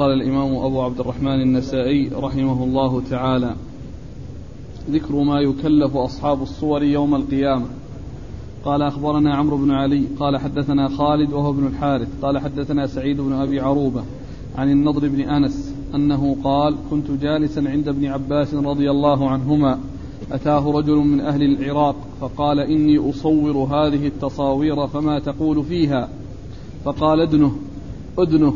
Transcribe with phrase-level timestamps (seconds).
[0.00, 3.54] قال الإمام أبو عبد الرحمن النسائي رحمه الله تعالى
[4.90, 7.66] ذكر ما يكلف أصحاب الصور يوم القيامة.
[8.64, 13.32] قال أخبرنا عمرو بن علي قال حدثنا خالد وهو ابن الحارث قال حدثنا سعيد بن
[13.32, 14.02] أبي عروبة
[14.58, 19.78] عن النضر بن أنس أنه قال كنت جالسا عند ابن عباس رضي الله عنهما
[20.32, 26.08] أتاه رجل من أهل العراق فقال إني أصور هذه التصاوير فما تقول فيها؟
[26.84, 27.52] فقال ادنه
[28.18, 28.54] ادنه.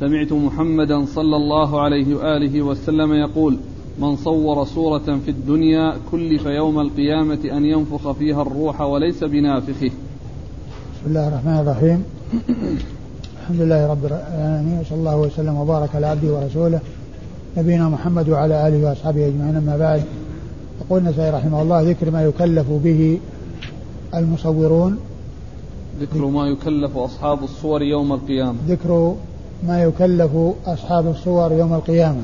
[0.00, 3.56] سمعت محمدا صلى الله عليه وآله وسلم يقول
[3.98, 9.90] من صور صورة في الدنيا كلف يوم القيامة أن ينفخ فيها الروح وليس بنافخه.
[10.94, 12.04] بسم الله الرحمن الرحيم.
[13.42, 16.80] الحمد لله رب العالمين وصلى الله وسلم وبارك على عبده ورسوله
[17.56, 20.02] نبينا محمد وعلى آله وأصحابه أجمعين أما بعد.
[20.80, 23.18] يقول النسائي رحمه الله ذكر ما يكلف به
[24.14, 24.98] المصورون.
[26.00, 28.56] ذكر ما يكلف أصحاب الصور يوم القيامة.
[28.68, 29.14] ذكر
[29.68, 30.30] ما يكلف
[30.66, 32.22] أصحاب الصور يوم القيامة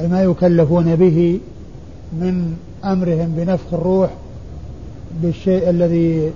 [0.00, 1.40] أي ما يكلفون به
[2.12, 4.10] من أمرهم بنفخ الروح
[5.22, 6.32] بالشيء الذي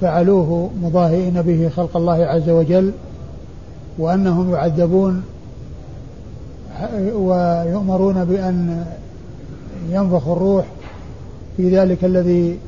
[0.00, 2.92] فعلوه مضاهئين به خلق الله عز وجل
[3.98, 5.22] وأنهم يعذبون
[7.14, 8.86] ويؤمرون بأن
[9.90, 10.64] ينفخ الروح
[11.56, 12.58] في ذلك الذي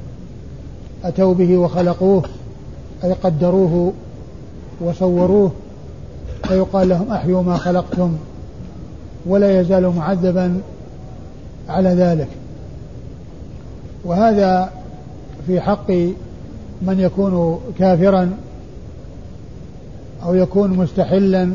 [1.05, 2.23] أتوا به وخلقوه
[3.05, 3.93] أي قدروه
[4.81, 5.51] وصوروه.
[6.45, 8.13] فيقال لهم أحيوا ما خلقتم
[9.27, 10.61] ولا يزال معذبا
[11.69, 12.29] على ذلك.
[14.05, 14.71] وهذا
[15.47, 15.91] في حق
[16.83, 18.31] من يكون كافرا
[20.25, 21.53] أو يكون مستحلا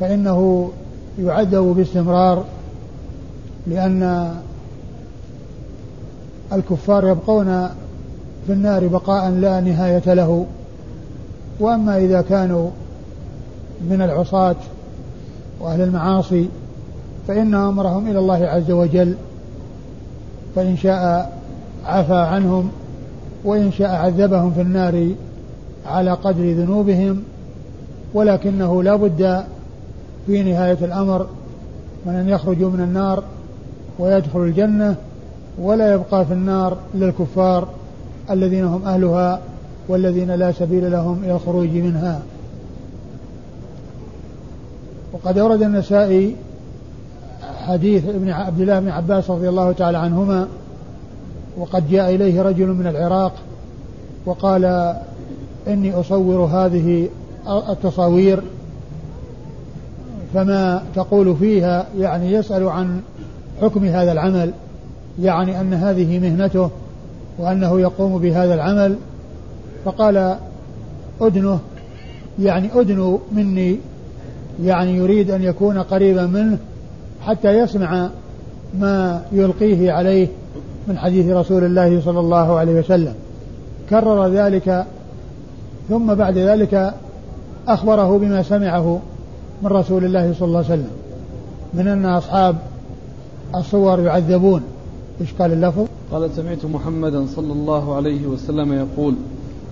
[0.00, 0.70] فإنه
[1.18, 2.44] يعذب باستمرار
[3.66, 4.34] لأن
[6.52, 7.68] الكفار يبقون
[8.46, 10.46] في النار بقاء لا نهاية له.
[11.60, 12.70] وأما إذا كانوا
[13.90, 14.56] من العصاة
[15.60, 16.48] وأهل المعاصي
[17.28, 19.14] فإن أمرهم إلى الله عز وجل
[20.56, 21.32] فإن شاء
[21.86, 22.70] عفى عنهم
[23.44, 25.10] وإن شاء عذبهم في النار
[25.86, 27.22] على قدر ذنوبهم
[28.14, 29.44] ولكنه لا بد
[30.26, 31.26] في نهاية الأمر
[32.06, 33.22] من أن يخرجوا من النار
[33.98, 34.96] ويدخلوا الجنة
[35.58, 37.68] ولا يبقى في النار للكفار
[38.30, 39.40] الذين هم أهلها
[39.88, 42.22] والذين لا سبيل لهم إلى الخروج منها.
[45.12, 46.36] وقد أورد النسائي
[47.66, 50.48] حديث ابن عبد الله بن عباس رضي الله تعالى عنهما
[51.58, 53.32] وقد جاء إليه رجل من العراق
[54.26, 54.94] وقال
[55.68, 57.08] إني أصور هذه
[57.68, 58.42] التصاوير
[60.34, 63.00] فما تقول فيها يعني يسأل عن
[63.62, 64.52] حكم هذا العمل
[65.22, 66.70] يعني أن هذه مهنته
[67.38, 68.96] وأنه يقوم بهذا العمل.
[69.84, 70.36] فقال
[71.20, 71.58] أدنه
[72.38, 73.78] يعني أدنو مني
[74.62, 76.58] يعني يريد أن يكون قريبا منه
[77.26, 78.10] حتى يسمع
[78.78, 80.28] ما يلقيه عليه
[80.88, 83.14] من حديث رسول الله صلى الله عليه وسلم.
[83.90, 84.84] كرر ذلك
[85.88, 86.94] ثم بعد ذلك
[87.68, 89.00] أخبره بما سمعه
[89.62, 90.90] من رسول الله صلى الله عليه وسلم
[91.74, 92.56] من أن أصحاب
[93.54, 94.62] الصور يعذبون.
[95.20, 99.14] إيش قال اللفظ؟ قال سمعت محمدا صلى الله عليه وسلم يقول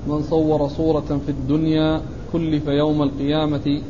[0.06, 2.00] من صور صورة في الدنيا
[2.32, 3.80] كلف يوم القيامة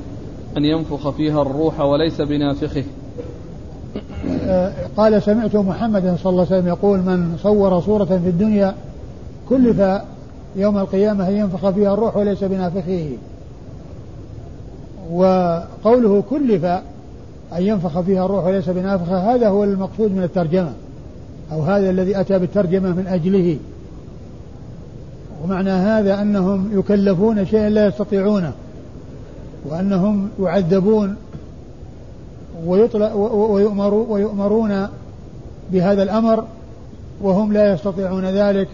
[0.56, 2.84] أن ينفخ فيها الروح وليس بنافخه.
[4.43, 8.75] آه، قال سمعت محمدا صلى الله عليه وسلم يقول من صور صورة في الدنيا
[9.49, 10.00] كلف
[10.56, 13.09] يوم القيامة أن ينفخ فيها الروح وليس بنافخه.
[15.12, 16.65] وقوله كلف
[17.53, 20.72] أن ينفخ فيها الروح وليس بنافخه هذا هو المقصود من الترجمة
[21.53, 23.59] أو هذا الذي أتى بالترجمة من أجله.
[25.44, 28.52] ومعنى هذا أنهم يكلفون شيئا لا يستطيعونه
[29.64, 31.16] وأنهم يعذبون
[32.66, 34.88] ويؤمروا ويؤمرون
[35.72, 36.44] بهذا الأمر
[37.20, 38.69] وهم لا يستطيعون ذلك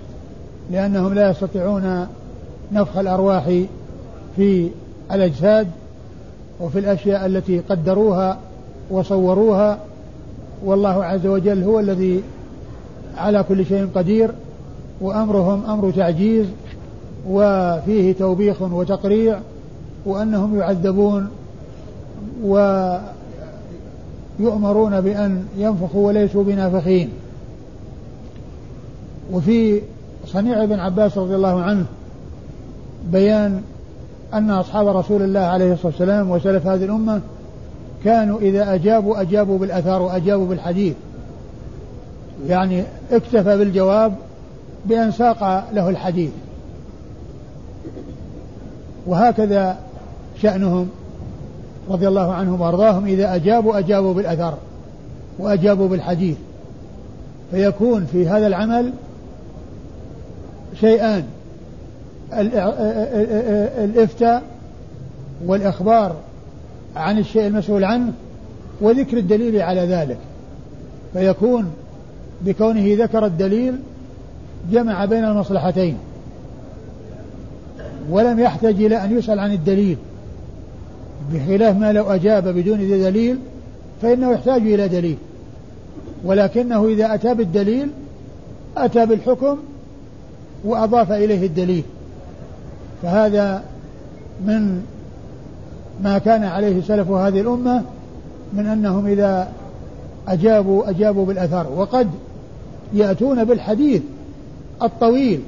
[0.70, 2.06] لأنهم لا يستطيعون
[2.72, 3.44] نفخ الأرواح
[4.36, 4.68] في
[5.12, 5.68] الأجساد
[6.60, 8.38] وفي الأشياء التي قدروها
[8.90, 9.78] وصوروها.
[10.64, 12.22] والله عز وجل هو الذي
[13.16, 14.31] على كل شيء قدير.
[15.02, 16.46] وأمرهم أمر تعجيز
[17.28, 19.38] وفيه توبيخ وتقريع
[20.06, 21.28] وأنهم يعذبون
[24.40, 27.08] ويؤمرون بأن ينفخوا وليسوا بنافخين.
[29.32, 29.81] وفي
[30.26, 31.84] صنيع ابن عباس رضي الله عنه
[33.12, 33.62] بيان
[34.34, 37.20] أن أصحاب رسول الله عليه الصلاة والسلام وسلف هذه الأمة
[38.04, 40.94] كانوا إذا أجابوا أجابوا بالأثار وأجابوا بالحديث.
[42.49, 44.14] يعني اكتفى بالجواب
[44.87, 46.31] بأن ساق له الحديث.
[49.06, 49.79] وهكذا
[50.43, 50.88] شأنهم
[51.90, 54.55] رضي الله عنهم وأرضاهم إذا أجابوا أجابوا بالأثر
[55.38, 56.37] وأجابوا بالحديث.
[57.50, 58.93] فيكون في هذا العمل
[60.81, 61.25] شيئان
[63.85, 64.43] الإفتاء
[65.46, 66.17] والإخبار
[66.96, 68.12] عن الشيء المسؤول عنه
[68.81, 70.19] وذكر الدليل على ذلك.
[71.12, 71.70] فيكون
[72.40, 73.78] بكونه ذكر الدليل
[74.70, 75.99] جمع بين المصلحتين.
[78.11, 79.97] ولم يحتج إلى أن يسأل عن الدليل.
[81.32, 83.38] بخلاف ما لو أجاب بدون دليل
[84.03, 85.17] فإنه يحتاج إلى دليل.
[86.25, 87.88] ولكنه إذا أتى بالدليل
[88.76, 89.56] أتى بالحكم
[90.64, 91.85] وأضاف إليه الدليل.
[93.03, 93.62] فهذا
[94.47, 94.82] من
[96.03, 97.82] ما كان عليه سلف هذه الأمة
[98.53, 99.49] من أنهم إذا
[100.29, 101.67] أجابوا أجابوا بالأثر.
[101.76, 102.11] وقد
[102.94, 104.03] يأتون بالحديث
[104.82, 105.40] الطويل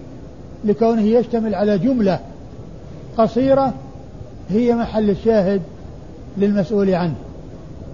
[0.65, 2.21] لكونه يشتمل على جملة
[3.19, 3.75] قصيرة
[4.51, 5.63] هي محل الشاهد
[6.39, 7.15] للمسؤول عنه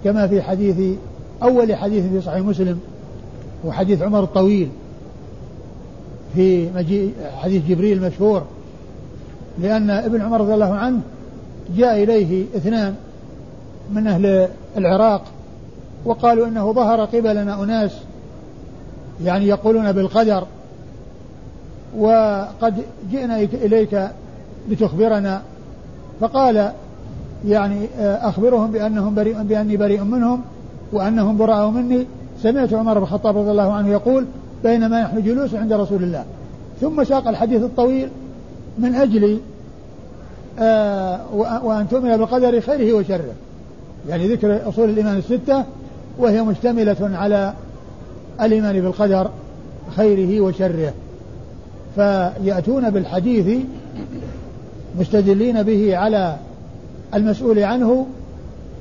[0.03, 0.97] كما في حديث
[1.43, 2.79] أول حديث في صحيح مسلم
[3.65, 4.69] وحديث عمر الطويل
[6.35, 8.43] في مجيء حديث جبريل المشهور
[9.59, 11.01] لأن ابن عمر رضي الله عنه
[11.77, 12.95] جاء إليه اثنان
[13.91, 15.23] من أهل العراق
[16.05, 17.91] وقالوا إنه ظهر قبلنا أناس
[19.23, 20.43] يعني يقولون بالقدر
[21.97, 22.73] وقد
[23.11, 24.07] جئنا إليك
[24.69, 25.41] لتخبرنا.
[26.19, 26.71] فقال
[27.47, 30.41] يعني آه، أخبرهم بأنهم بريء بأني بريء منهم
[30.93, 32.05] وأنهم براء مني.
[32.43, 34.25] سمعت عمر بن الخطاب رضي الله عنه يقول
[34.63, 36.25] بينما نحن جلوس عند رسول الله.
[36.81, 38.09] ثم ساق الحديث الطويل
[38.77, 39.39] من أجل
[40.59, 41.19] آه
[41.63, 43.33] وأن تؤمن بالقدر خيره وشره.
[44.09, 45.63] يعني ذكر أصول الإيمان الستة
[46.17, 47.53] وهي مشتملة على
[48.41, 49.29] الإيمان بالقدر
[49.95, 50.93] خيره وشره.
[51.95, 53.65] فيأتون بالحديث
[54.99, 56.37] مستدلين به على
[57.13, 58.07] المسؤول عنه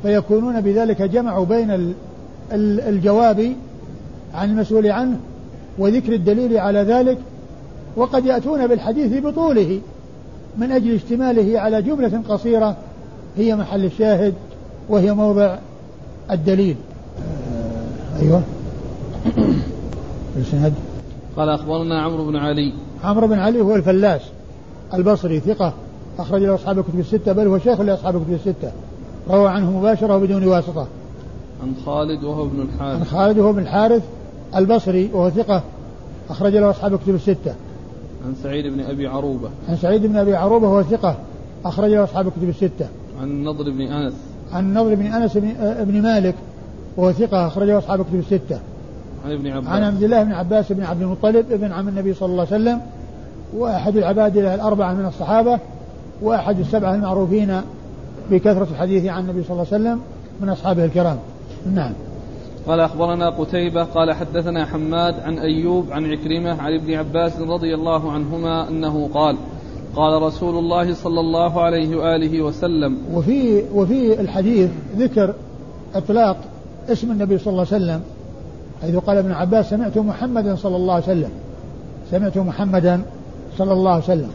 [0.03, 1.95] فيكونون بذلك جمعوا بين
[2.53, 3.53] الجواب
[4.35, 5.17] عن المسؤول عنه
[5.79, 7.19] وذكر الدليل على ذلك
[7.97, 9.81] وقد يأتون بالحديث بطوله
[10.59, 12.77] من أجل اشتماله على جملة قصيرة
[13.37, 14.35] هي محل الشاهد
[14.89, 15.57] وهي موضع
[16.31, 16.77] الدليل.
[18.23, 18.43] أيوه.
[21.37, 22.73] قال أخبرنا عمرو بن علي
[23.05, 24.21] عمرو بن علي هو الفلاس.
[24.95, 25.73] البصري ثقة.
[26.19, 27.33] أخرج له أصحاب الكتب الستة.
[27.33, 28.73] بل هو شيخ لأصحاب الكتب الستة.
[29.31, 30.87] روى عنه مباشرة وبدون واسطة.
[31.63, 33.01] عن خالد وهو ابن الحارث.
[33.01, 34.03] عن خالد وهو ابن الحارث.
[34.57, 35.63] البصري وهو ثقة.
[36.31, 37.55] أخرج له أصحاب الكتب الستة.
[38.27, 39.49] عن سعيد بن أبي عروبة.
[39.69, 41.17] عن سعيد بن أبي عروبة وهو ثقة.
[41.65, 42.89] أخرج له أصحاب الكتب الستة.
[43.21, 44.15] عن النضر بن أنس.
[44.53, 45.53] عن النضر بن أنس بن,
[45.85, 46.35] بن مالك
[46.97, 47.47] وهو ثقة.
[47.47, 48.61] أخرجه أصحاب الكتب الستة.
[49.25, 49.69] عن ابن عباس.
[49.69, 52.81] عن عبد الله بن عباس بن عبد المطلب ابن عم النبي صلى الله عليه وسلم
[53.57, 55.59] وأحد العبادلة الأربعة من الصحابة
[56.23, 57.61] وأحد السبعة المعروفين
[58.31, 60.01] بكثرة الحديث عن النبي صلى الله عليه وسلم
[60.41, 61.19] من أصحابه الكرام.
[61.75, 61.93] نعم.
[62.67, 68.13] قال أخبرنا قتيبة قال حدثنا حماد عن أيوب عن عكرمة عن ابن عباس رضي الله
[68.13, 69.37] عنهما أنه قال
[69.97, 75.35] قال رسول الله صلى الله عليه وآله وسلم وفي وفي الحديث ذكر
[75.95, 76.37] إطلاق
[76.89, 78.01] اسم النبي صلى الله عليه وسلم
[78.83, 81.31] حيث قال ابن عباس سمعت محمدا صلى الله عليه وسلم.
[82.11, 83.03] سمعت محمدا
[83.59, 84.31] صلى الله عليه وسلم.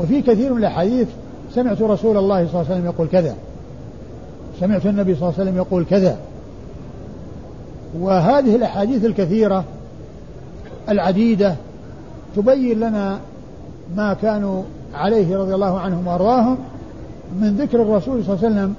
[0.00, 1.08] وفي كثير من الأحاديث
[1.54, 3.34] سمعت رسول الله صلى الله عليه وسلم يقول كذا.
[4.60, 6.18] سمعت النبي صلى الله عليه وسلم يقول كذا.
[8.00, 9.64] وهذه الأحاديث الكثيرة
[10.88, 11.56] العديدة
[12.36, 13.18] تبين لنا
[13.96, 14.62] ما كانوا
[14.94, 16.58] عليه رضي الله عنهم وأرضاهم
[17.40, 18.74] من ذكر الرسول صلى الله عليه وسلم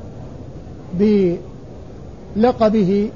[2.35, 3.09] بلقبه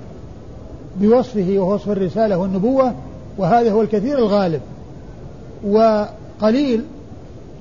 [1.02, 2.94] بوصفه وهو وصف الرسالة والنبوة
[3.38, 4.62] وهذا هو الكثير الغالب.
[5.68, 6.84] وقليل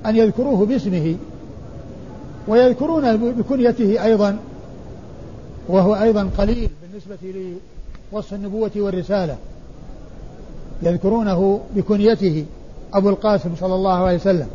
[0.06, 1.16] أن يذكروه باسمه
[2.48, 4.38] ويذكرون بكنيته أيضا
[5.68, 7.52] وهو أيضا قليل بالنسبة
[8.12, 9.36] لوصف النبوة والرسالة.
[10.82, 12.44] يذكرونه بكنيته
[12.94, 14.46] أبو القاسم صلى الله عليه وسلم.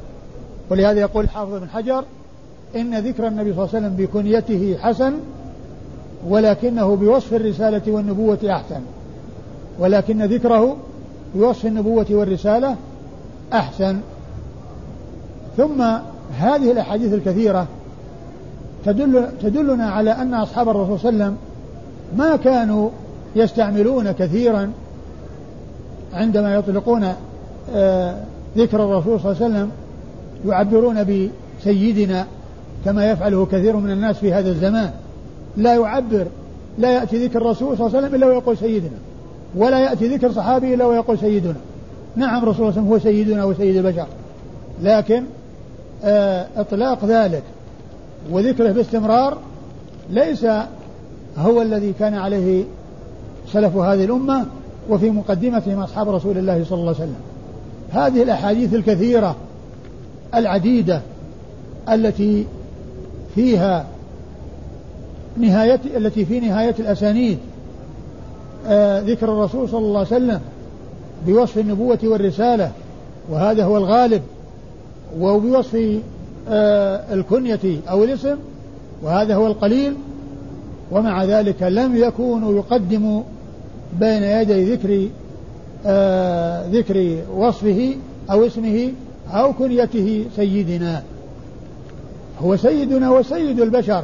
[0.69, 2.03] ولهذا يقول حافظ بن حجر
[2.75, 5.13] إن ذكر النبي صلى الله عليه وسلم بكنيته حسن
[6.27, 8.81] ولكنه بوصف الرسالة والنبوة أحسن.
[9.79, 10.77] ولكن ذكره
[11.35, 12.75] بوصف النبوة والرسالة
[13.53, 13.99] أحسن.
[15.57, 15.81] ثم
[16.37, 17.67] هذه الأحاديث الكثيرة
[18.85, 21.37] تدل تدلنا على أن أصحاب الرسول صلى الله عليه وسلم
[22.17, 22.89] ما كانوا
[23.35, 24.71] يستعملون كثيرا
[26.13, 27.13] عندما يطلقون
[27.75, 28.15] آه،
[28.57, 29.71] ذكر الرسول صلى الله عليه وسلم
[30.45, 31.29] يعبرون
[31.61, 32.25] بسيدنا
[32.85, 34.91] كما يفعله كثير من الناس في هذا الزمان.
[35.57, 36.27] لا يعبر
[36.77, 38.97] لا يأتي ذكر الرسول صلى الله عليه وسلم إلا ويقول سيدنا
[39.55, 41.55] ولا يأتي ذكر صحابي إلا ويقول سيدنا.
[42.15, 44.07] نعم رسول الله صلى الله عليه وسلم هو سيدنا وسيد البشر.
[44.83, 45.23] لكن
[46.03, 47.43] آه إطلاق ذلك
[48.31, 49.37] وذكره باستمرار
[50.09, 50.45] ليس
[51.37, 52.63] هو الذي كان عليه
[53.53, 54.45] سلف هذه الأمة
[54.89, 57.21] وفي مقدمتهم أصحاب رسول الله صلى الله عليه وسلم.
[57.91, 59.35] هذه الأحاديث الكثيرة
[60.35, 61.01] العديدة
[61.89, 62.45] التي
[63.35, 63.85] فيها
[65.39, 67.37] نهاية التي في نهاية الأسانيد.
[68.67, 70.41] آه ذكر الرسول صلى الله عليه وسلم
[71.27, 72.71] بوصف النبوة والرسالة
[73.29, 74.21] وهذا هو الغالب.
[75.19, 75.99] وبوصف
[76.49, 78.35] آه الكنية أو الاسم
[79.03, 79.93] وهذا هو القليل.
[80.91, 83.21] ومع ذلك لم يكونوا يقدموا
[83.99, 85.07] بين يدي ذكر
[85.85, 87.95] آه ذكر وصفه
[88.31, 88.91] أو اسمه
[89.31, 91.03] أو كنيته سيدنا.
[92.41, 94.03] هو سيدنا وسيد البشر.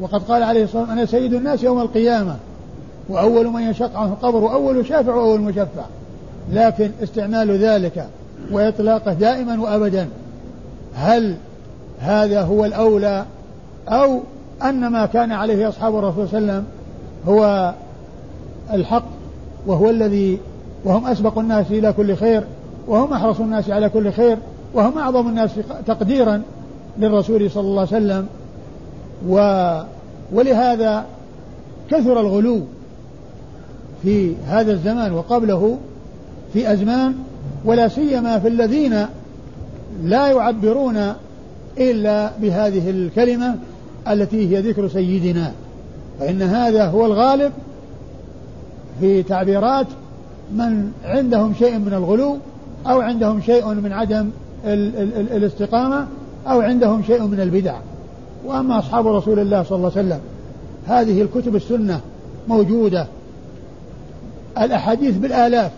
[0.00, 2.36] وقد قال عليه الصلاة والسلام أنا سيد الناس يوم القيامة
[3.08, 5.84] وأول من ينشق عنه القبر وأول شافع وأول مشفع.
[6.52, 8.06] لكن استعمال ذلك
[8.50, 10.08] وإطلاقه دائما وأبدا
[10.94, 11.36] هل
[12.00, 13.24] هذا هو الأولى؟
[13.88, 14.20] أو
[14.64, 16.66] أن ما كان عليه أصحاب الرسول صلى الله عليه وسلم
[17.28, 17.74] هو
[18.72, 19.04] الحق
[19.66, 20.38] وهو الذي
[20.84, 22.44] وهم أسبق الناس إلى كل خير
[22.88, 24.38] وهم أحرص الناس على كل خير
[24.74, 25.50] وهم أعظم الناس
[25.86, 26.42] تقديرا
[26.98, 28.26] للرسول صلى الله عليه وسلم.
[29.28, 29.36] و
[30.32, 31.04] ولهذا
[31.90, 32.60] كثر الغلو
[34.02, 35.78] في هذا الزمان وقبله
[36.52, 37.14] في أزمان
[37.64, 39.06] ولا سيما في الذين
[40.04, 41.12] لا يعبرون
[41.78, 43.54] إلا بهذه الكلمة
[44.08, 45.52] التي هي ذكر سيدنا.
[46.20, 47.52] فإن هذا هو الغالب
[49.00, 49.86] في تعبيرات
[50.52, 52.36] من عندهم شيء من الغلو
[52.86, 54.30] أو عندهم شيء من عدم
[54.64, 56.06] ال ال ال الاستقامة
[56.46, 57.74] أو عندهم شيء من البدع.
[58.46, 60.20] وأما أصحاب رسول الله صلى الله عليه وسلم
[60.86, 62.00] هذه الكتب السنة
[62.48, 63.06] موجودة
[64.60, 65.70] الأحاديث بالآلاف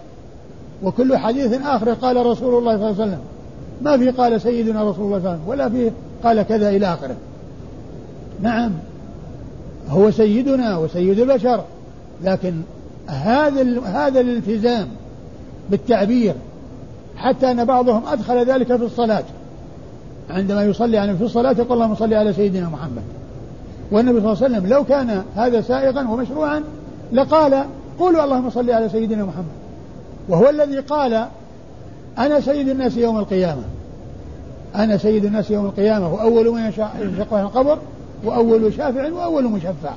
[0.83, 3.21] وكل حديث آخر قال رسول الله صلى الله عليه وسلم.
[3.83, 5.91] ما في قال سيدنا رسول الله صلى الله عليه وسلم ولا في
[6.25, 7.17] قال كذا إلى آخره.
[8.43, 8.71] نعم
[9.89, 11.65] هو سيدنا وسيد البشر
[12.25, 12.55] لكن
[13.07, 14.89] هذا هذا الالتزام
[15.71, 16.35] بالتعبير
[17.17, 19.25] حتى أن بعضهم أدخل ذلك في الصلاة.
[20.31, 23.03] عندما يصلي عليه في الصلاة يقول اللهم صل على سيدنا محمد.
[23.93, 26.63] والنبي صلى الله عليه وسلم لو كان هذا سائغا ومشروعا
[27.13, 27.65] لقال
[27.99, 29.59] قولوا اللهم صل على سيدنا محمد.
[30.29, 31.27] وهو الذي قال
[32.19, 33.63] أنا سيد الناس يوم القيامة.
[34.75, 36.15] أنا سيد الناس يوم القيامة.
[36.15, 37.79] واول من يشق القبر
[38.25, 39.93] وأول شافع وأول مشفع.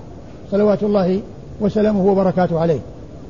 [0.51, 1.21] صلوات الله
[1.61, 2.79] وسلامه وبركاته عليه.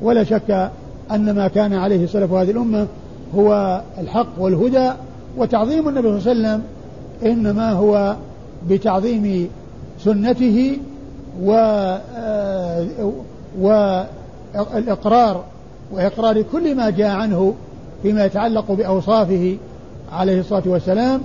[0.02, 0.72] ولا شك
[1.12, 2.88] أن ما كان عليه سلف هذه الأمة
[3.36, 4.92] هو الحق والهدى
[5.38, 6.64] وتعظيم النبي صلى الله عليه وسلم
[7.26, 8.16] إنما هو
[8.70, 9.50] بتعظيم
[10.00, 10.78] سنته
[11.44, 11.54] و
[12.16, 12.86] آه،
[13.60, 15.44] والإقرار
[15.92, 17.54] وإقرار كل ما جاء عنه
[18.04, 19.58] فيما يتعلق بأوصافه
[20.12, 21.22] عليه الصلاة والسلام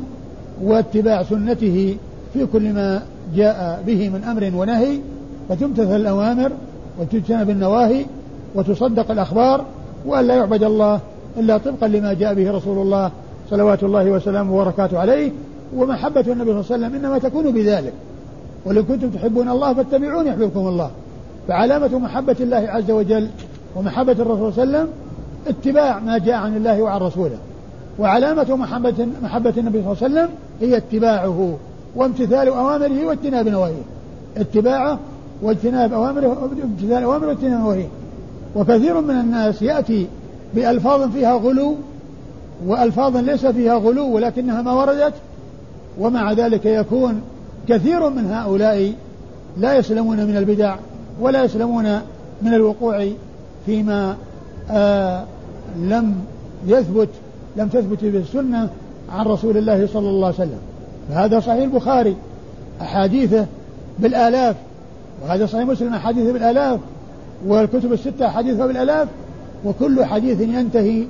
[0.63, 1.97] واتباع سنته
[2.33, 3.03] في كل ما
[3.35, 4.99] جاء به من أمر ونهي
[5.49, 6.53] فتمتثل الأوامر
[7.01, 8.07] وتجتنب النواهي
[8.55, 9.65] وتصدق الأخبار
[10.07, 11.01] وأن لا يعبد الله
[11.37, 13.11] إلا طبقا لما جاء به رسول الله
[13.51, 15.31] صلوات الله وسلامه وبركاته عليه.
[15.77, 17.93] ومحبة النبي صلى الله عليه وسلم إنما تكون بذلك.
[18.65, 20.91] ولو كنتم تحبون الله فاتبعوني يحببكم الله.
[21.49, 23.29] فعلامة محبة الله عز وجل
[23.77, 24.93] ومحبة الرسول صلى الله عليه وسلم
[25.47, 27.39] اتباع ما جاء عن الله وعن رسوله.
[27.99, 30.29] وعلامة محبة محبة النبي صلى الله عليه وسلم
[30.61, 31.57] هي اتباعه
[31.97, 33.83] وامتثال أوامره واجتناب نواهيه.
[34.37, 34.99] اتباعه
[35.43, 37.89] واجتناب أوامره امتثال أوامره واجتناب نواهيه.
[38.57, 40.07] وكثير من الناس يأتي
[40.55, 41.75] بألفاظ فيها غلو
[42.67, 45.15] وألفاظ ليس فيها غلو ولكنها ما وردت
[45.99, 47.21] ومع ذلك يكون
[47.69, 48.93] كثير من هؤلاء
[49.57, 50.77] لا يسلمون من البدع
[51.21, 51.85] ولا يسلمون
[52.43, 53.09] من الوقوع
[53.67, 54.17] فيما
[54.71, 55.25] آه
[55.81, 56.15] لم
[56.67, 57.09] يثبت
[57.57, 58.69] لم تثبت به السنة
[59.13, 60.59] عن رسول الله صلى الله عليه وسلم.
[61.09, 62.17] فهذا صحيح البخاري
[62.81, 63.47] أحاديثه
[63.99, 64.57] بالآلاف
[65.23, 66.81] وهذا صحيح مسلم أحاديثه بالآلاف
[67.47, 69.09] والكتب الستة أحاديثها بالآلاف
[69.65, 71.05] وكل حديث ينتهي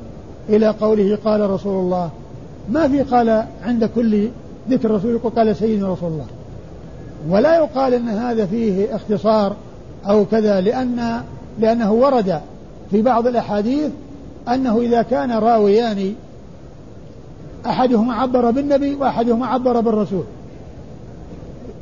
[0.49, 2.11] إلى قوله قال رسول الله.
[2.71, 4.29] ما في قال عند كل
[4.71, 6.27] ذكر الرسول يقول قال سيدنا رسول الله.
[7.29, 9.57] ولا يقال إن هذا فيه اختصار
[10.09, 11.23] أو كذا لأن
[11.61, 12.41] لأنه ورد
[12.91, 13.91] في بعض الأحاديث
[14.49, 16.15] أنه إذا كان راويان
[17.67, 20.25] أحدهما عبر بالنبي وأحدهما عبر بالرسول.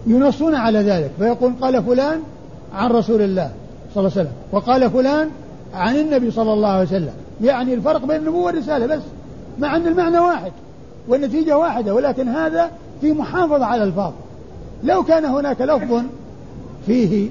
[0.06, 2.20] ينصون على ذلك فيقول قال فلان
[2.74, 3.50] عن رسول الله
[3.94, 5.28] صلى الله عليه وسلم وقال فلان
[5.74, 7.12] عن النبي صلى الله عليه وسلم.
[7.42, 9.02] يعني الفرق بين النبوة والرسالة بس
[9.58, 10.52] مع أن المعنى واحد.
[11.08, 12.70] والنتيجة واحدة ولكن هذا
[13.00, 14.12] في محافظة على الألفاظ
[14.84, 16.02] لو كان هناك لفظ
[16.86, 17.28] فيه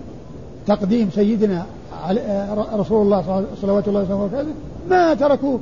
[0.68, 1.65] تقديم سيدنا
[2.74, 4.46] رسول الله صلوات الله وسلامه
[4.89, 5.60] ما تركوه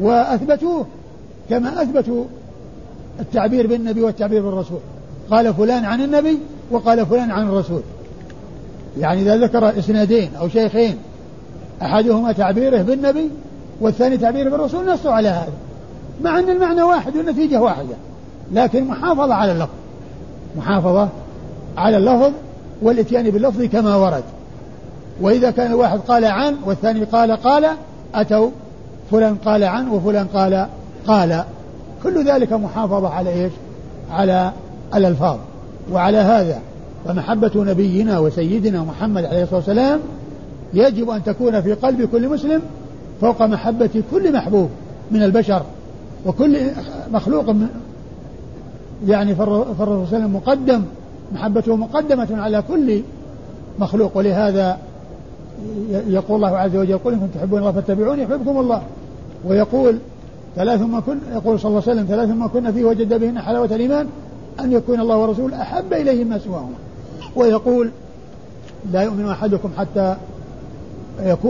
[0.00, 0.86] وأثبتوه
[1.50, 2.24] كما أثبتوا
[3.20, 4.78] التعبير بالنبي والتعبير بالرسول.
[5.30, 6.38] قال فلان عن النبي
[6.70, 7.80] وقال فلان عن الرسول.
[8.98, 10.96] يعني إذا ذكر إسنادين أو شيخين
[11.82, 13.30] أحدهما تعبيره بالنبي
[13.80, 15.52] والثاني تعبيره بالرسول نصوا على هذا.
[16.22, 17.94] مع أن المعنى واحد والنتيجة واحدة
[18.52, 19.74] لكن محافظة على اللفظ.
[20.56, 21.08] محافظة
[21.76, 22.32] على اللفظ
[22.82, 24.24] والإتيان باللفظ كما ورد.
[25.20, 27.66] وإذا كان واحد قال عن والثاني قال قال
[28.14, 28.50] أتوا
[29.10, 30.66] فلان قال عن وفلان قال
[31.06, 31.44] قال.
[32.02, 33.52] كل ذلك محافظة على إيش؟
[34.10, 34.52] على
[34.94, 35.38] الألفاظ.
[35.92, 36.60] وعلى هذا
[37.04, 40.00] فمحبة نبينا وسيدنا محمد عليه الصلاة والسلام
[40.74, 42.62] يجب أن تكون في قلب كل مسلم
[43.20, 44.68] فوق محبة كل محبوب
[45.10, 45.62] من البشر.
[46.26, 46.58] وكل
[47.12, 47.54] مخلوق
[49.06, 50.82] يعني فالرسول صلى الله عليه وسلم مقدم
[51.32, 53.00] محبته مقدمة على كل
[53.78, 54.78] مخلوق ولهذا
[55.90, 58.82] يقول الله عز وجل قل إن تحبون الله فاتبعوني يحببكم الله.
[59.44, 59.98] ويقول
[60.56, 63.66] ثلاث ما كن يقول صلى الله عليه وسلم ثلاث ما كنا فيه وجد بهن حلاوة
[63.66, 64.06] الإيمان
[64.60, 66.76] أن يكون الله ورسوله أحب إليه ما سواهما.
[67.36, 67.90] ويقول
[68.92, 70.16] لا يؤمن أحدكم حتى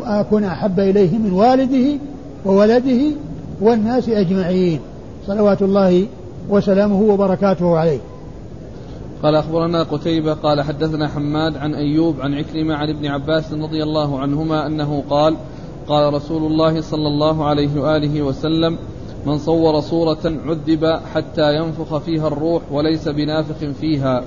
[0.06, 1.98] أكون أحب إليه من والده
[2.46, 3.16] وولده
[3.60, 4.80] والناس أجمعين
[5.26, 6.06] صلوات الله
[6.48, 7.98] وسلامه وبركاته عليه.
[9.22, 14.18] قال أخبرنا قتيبة قال حدثنا حماد عن أيوب عن عكرمة عن ابن عباس رضي الله
[14.18, 15.36] عنهما أنه قال
[15.88, 18.78] قال رسول الله صلى الله عليه وآله وسلم
[19.26, 24.24] من صور صورة عذب حتى ينفخ فيها الروح وليس بنافخ فيها.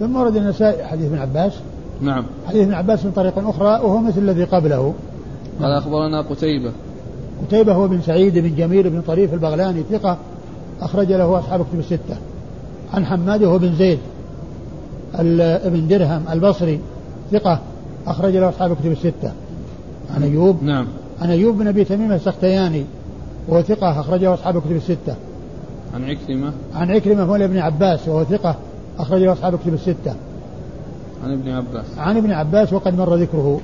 [0.00, 1.52] ثم ورد النسائي حديث ابن عباس.
[2.00, 2.24] نعم.
[2.46, 4.94] حديث ابن عباس من طريق أخرى وهو مثل الذي قبله.
[5.62, 6.72] قال أخبرنا قتيبة
[7.46, 10.16] قتيبة هو بن سعيد بن جميل بن طريف البغلاني ثقة
[10.80, 12.16] أخرج له أصحاب كتب الستة.
[12.94, 13.98] عن حماد وهو بن زيد
[15.14, 16.80] ابن درهم البصري
[17.32, 17.60] ثقة
[18.06, 19.32] أخرج له أصحاب كتب الستة.
[20.14, 20.86] عن أيوب نعم.
[21.20, 22.84] عن أيوب بن أبي تميم السختياني
[23.48, 25.14] وهو ثقة أخرجه أصحاب كتب الستة.
[25.94, 26.52] عن عكرمة.
[26.74, 28.56] عن عكرمة مولى ابن عباس وهو ثقة
[28.98, 30.14] أخرجه أصحاب كتب الستة.
[31.24, 31.84] عن ابن عباس.
[31.98, 33.60] عن ابن عباس وقد مر ذكره.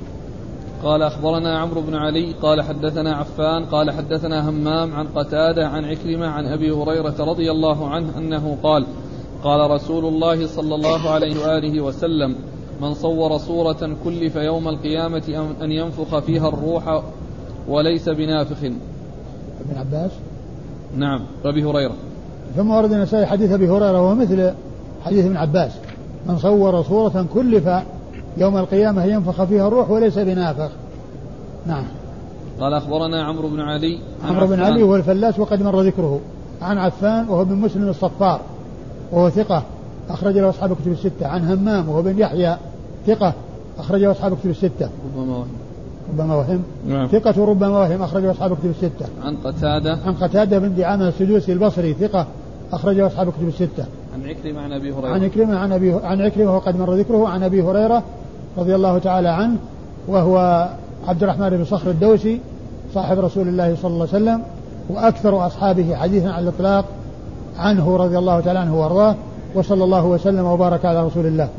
[0.83, 6.27] قال أخبرنا عمرو بن علي قال حدثنا عفان قال حدثنا همام عن قتادة عن عكرمة
[6.27, 8.85] عن أبي هريرة رضي الله عنه أنه قال
[9.43, 12.35] قال رسول الله صلى الله عليه وآله وسلم
[12.81, 17.03] من صور صورة كلف يوم القيامة أن ينفخ فيها الروح
[17.67, 18.63] وليس بنافخ.
[18.63, 20.11] ابن عباس؟
[20.97, 21.95] نعم أبي هريرة.
[22.55, 24.51] ثم ورد النسائي حديث أبي هريرة وهو مثل
[25.05, 25.71] حديث ابن عباس.
[26.25, 27.67] من صور صورة كلف
[28.37, 30.69] يوم القيامة ينفخ فيها الروح وليس بنافخ.
[31.67, 31.83] نعم.
[32.59, 33.99] قال أخبرنا عمرو بن علي.
[34.25, 36.19] عمرو بن علي هو الفلاس وقد مر ذكره.
[36.61, 38.41] عن عفان وهو بن مسلم الصفار
[39.11, 39.63] وهو ثقة
[40.09, 41.27] أخرج له أصحاب كتب الستة.
[41.27, 42.57] عن همام وهو بن يحيى
[43.07, 43.33] ثقة
[43.79, 44.89] أخرج له أصحاب كتب الستة.
[45.15, 45.47] ربما وهم.
[46.13, 46.63] ربما وهم.
[46.87, 47.07] نعم.
[47.07, 49.05] ثقة ربما وهم أخرج له أصحاب كتب الستة.
[49.23, 49.97] عن قتادة.
[50.05, 52.27] عن قتادة بن دعامة السدوسي البصري ثقة
[52.73, 53.85] أخرج له أصحاب كتب الستة.
[54.23, 57.43] عن عكرمة عن أبي هريرة عن عكرمة عن أبي عن عكرمة وقد مر ذكره عن
[57.43, 58.03] أبي هريرة
[58.57, 59.57] رضي الله تعالى عنه
[60.07, 60.67] وهو
[61.07, 62.39] عبد الرحمن بن صخر الدوسي
[62.93, 64.43] صاحب رسول الله صلى الله عليه وسلم
[64.89, 66.85] وأكثر أصحابه حديثا على الإطلاق
[67.57, 69.15] عنه رضي الله تعالى عنه وأرضاه
[69.55, 71.49] وصلى الله وسلم وبارك على رسول الله.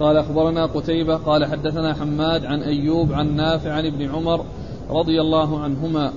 [0.00, 4.44] قال أخبرنا قتيبة قال حدثنا حماد عن أيوب عن نافع عن ابن عمر
[4.90, 6.12] رضي الله عنهما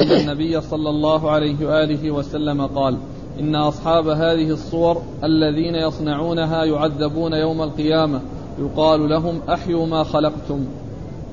[0.00, 2.96] أن النبي صلى الله عليه وآله وسلم قال
[3.40, 8.20] إن أصحاب هذه الصور الذين يصنعونها يعذبون يوم القيامة.
[8.58, 10.64] يقال لهم أحيوا ما خلقتم.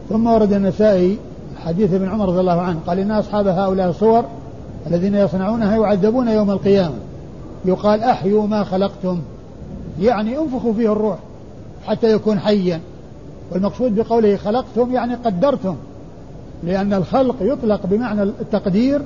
[0.09, 1.17] ثم ورد النسائي
[1.65, 4.25] حديث ابن عمر رضي الله عنه قال إن أصحاب هؤلاء الصور
[4.87, 6.95] الذين يصنعونها يعذبون يوم القيامة.
[7.65, 9.21] يقال أحيوا ما خلقتم.
[9.99, 11.17] يعني انفخوا فيه الروح
[11.85, 12.81] حتى يكون حيا.
[13.51, 15.75] والمقصود بقوله خلقتم يعني قدرتم
[16.63, 19.01] لأن الخلق يطلق بمعنى التقدير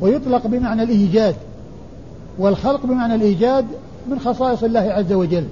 [0.00, 1.34] ويطلق بمعنى الإيجاد.
[2.38, 3.64] والخلق بمعنى الإيجاد
[4.10, 5.44] من خصائص الله عز وجل.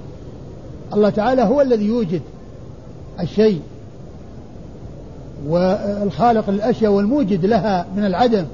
[0.94, 2.23] الله تعالى هو الذي يوجد
[3.20, 3.61] الشيء
[5.49, 8.44] والخالق الأشياء والموجد لها من العدم.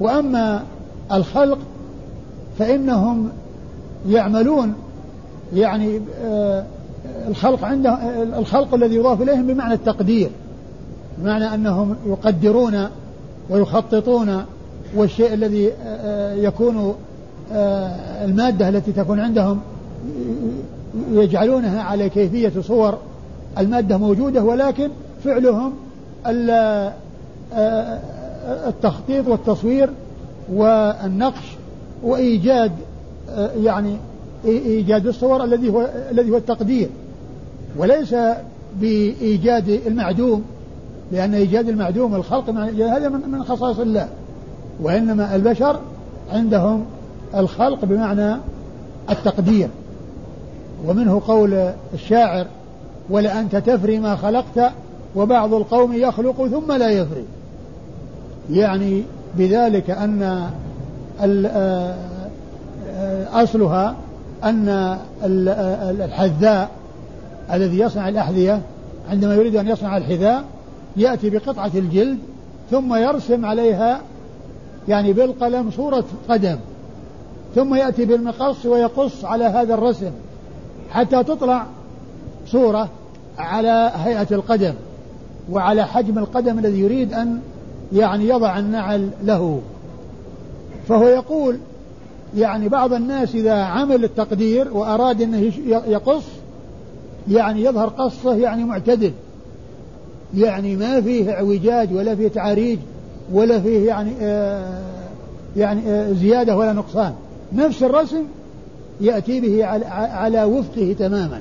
[0.00, 0.62] وأما
[1.12, 1.58] الخلق
[2.58, 3.28] فإنهم
[4.08, 4.74] يعملون
[5.54, 6.64] يعني آه،
[7.28, 7.98] الخلق عنده
[8.38, 10.30] الخلق الذي يضاف إليهم بمعنى التقدير
[11.18, 12.88] بمعنى أنهم يقدرون
[13.50, 14.44] ويخططون
[14.96, 16.94] والشيء الذي آه، آه، يكون
[18.24, 19.60] المادة التي تكون عندهم
[21.12, 22.98] يجعلونها على كيفية صور
[23.58, 24.88] المادة موجودة ولكن
[25.24, 25.72] فعلهم
[28.66, 29.90] التخطيط والتصوير
[30.52, 31.56] والنقش
[32.02, 32.72] وإيجاد
[33.62, 33.96] يعني
[34.44, 36.88] إيجاد الصور الذي هو الذي هو التقدير.
[37.76, 38.14] وليس
[38.80, 40.44] بإيجاد المعدوم
[41.12, 44.08] لأن إيجاد المعدوم الخلق هذا من خصائص الله.
[44.82, 45.80] وإنما البشر
[46.32, 46.84] عندهم
[47.36, 48.36] الخلق بمعنى
[49.10, 49.68] التقدير.
[50.86, 52.46] ومنه قول الشاعر
[53.10, 54.72] ولأنت تفري ما خلقت
[55.16, 57.24] وبعض القوم يخلق ثم لا يفري.
[58.50, 59.02] يعني
[59.38, 60.50] بذلك أن
[61.22, 61.94] آه،
[63.42, 63.94] أصلها
[64.44, 64.98] أن آه،
[65.90, 66.70] الحذاء
[67.52, 68.60] الذي يصنع الأحذية
[69.10, 70.44] عندما يريد أن يصنع الحذاء
[70.96, 72.18] يأتي بقطعة الجلد
[72.70, 74.00] ثم يرسم عليها
[74.88, 76.56] يعني بالقلم صورة قدم.
[77.54, 80.10] ثم يأتي بالمقص ويقص على هذا الرسم
[80.90, 81.66] حتى تطلع
[82.46, 82.88] صورة
[83.38, 84.74] على هيئة القدم
[85.50, 87.40] وعلى حجم القدم الذي يريد أن
[87.92, 89.60] يعني يضع النعل له.
[90.88, 91.58] فهو يقول
[92.36, 96.24] يعني بعض الناس إذا عمل التقدير وأراد أنه يقص
[97.28, 99.12] يعني يظهر قصة يعني معتدل.
[100.36, 102.78] يعني ما فيه اعوجاج ولا فيه تعاريج
[103.32, 104.82] ولا فيه يعني آه
[105.56, 107.14] يعني آه زيادة ولا نقصان.
[107.52, 108.24] نفس الرسم
[109.00, 111.40] يأتي به على, وفقه تماما.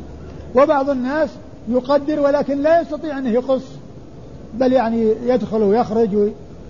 [0.55, 1.29] وبعض الناس
[1.69, 3.61] يقدر ولكن لا يستطيع أنه يقص
[4.53, 6.09] بل يعني يدخل ويخرج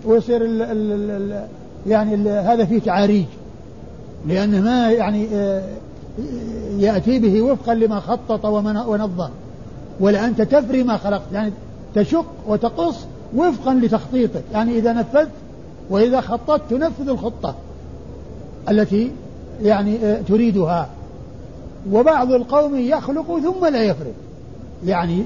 [0.04, 1.46] ويصير ال ال ال
[1.86, 3.26] يعني ال هذا فيه تعاريج.
[4.28, 5.62] لأنه ما يعني آه،
[6.78, 8.44] يأتي به وفقا لما خطط
[8.86, 9.30] ونظم
[10.00, 11.52] ولأنت تفري ما خلقت يعني
[11.94, 12.96] تشق وتقص
[13.36, 14.42] وفقا لتخطيطك.
[14.52, 15.30] يعني إذا نفذت
[15.90, 17.54] وإذا خططت تنفذ الخطة
[18.68, 19.10] التي
[19.62, 20.88] يعني آه، تريدها.
[21.92, 24.12] وبعض القوم يخلق ثم لا يفرق
[24.86, 25.22] يعني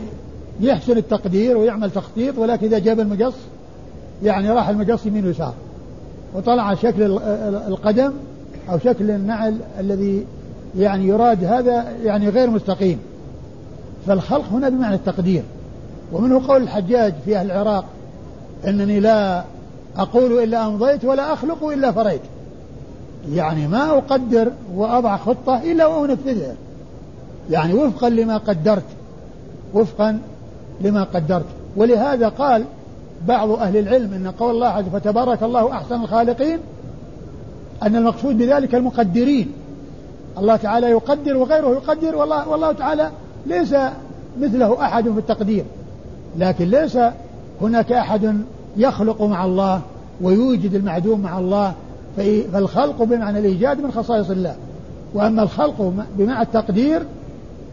[0.61, 3.35] يحسن التقدير ويعمل تخطيط ولكن إذا جاب المقص
[4.23, 5.55] يعني راح المقص يمين ويسار.
[6.35, 7.03] وطلع شكل
[7.68, 8.12] القدم
[8.70, 10.27] أو شكل النعل الذي
[10.79, 12.99] يعني يراد هذا يعني غير مستقيم.
[14.07, 15.42] فالخلق هنا بمعنى التقدير.
[16.12, 17.85] ومنه قول الحجاج في أهل العراق
[18.66, 19.44] إنني لا
[19.97, 22.20] أقول إلا أمضيت ولا أخلق إلا فريت.
[23.32, 26.54] يعني ما أقدر وأضع خطة إلا وأنفذها
[27.50, 28.84] يعني وفقا لما قدرت
[29.74, 30.18] وفقا
[30.80, 31.44] لما قدرت.
[31.76, 32.64] ولهذا قال
[33.28, 36.58] بعض أهل العلم أن قول الله عز فتبارك الله أحسن الخالقين
[37.82, 39.52] أن المقصود بذلك المقدرين.
[40.38, 43.10] الله تعالى يقدر وغيره يقدر والله, والله تعالى
[43.46, 43.74] ليس
[44.40, 45.64] مثله أحد في التقدير.
[46.38, 46.98] لكن ليس
[47.60, 48.37] هناك أحد
[48.76, 49.80] يخلق مع الله
[50.20, 51.74] ويوجد المعدوم مع الله
[52.16, 54.57] فالخلق بمعنى الإيجاد من خصائص الله.
[55.14, 57.03] وأما الخلق بمعنى التقدير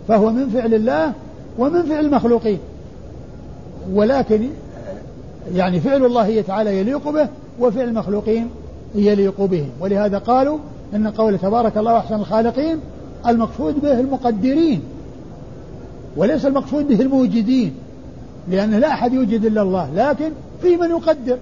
[0.08, 1.14] فهو من فعل الله
[1.58, 2.60] ومن فعل المخلوقين.
[3.94, 4.50] ولكن
[5.54, 7.28] يعني فعل الله تعالى يليق به
[7.60, 8.50] وفعل المخلوقين
[8.96, 10.58] يليق بهم ولهذا قالوا
[10.96, 12.80] إن قول تبارك الله أحسن الخالقين
[13.28, 14.82] المقصود به المقدرين
[16.18, 17.74] وليس المقصود به الموجدين
[18.50, 21.38] لأن لا أحد يوجد إلا الله لكن في من يقدر.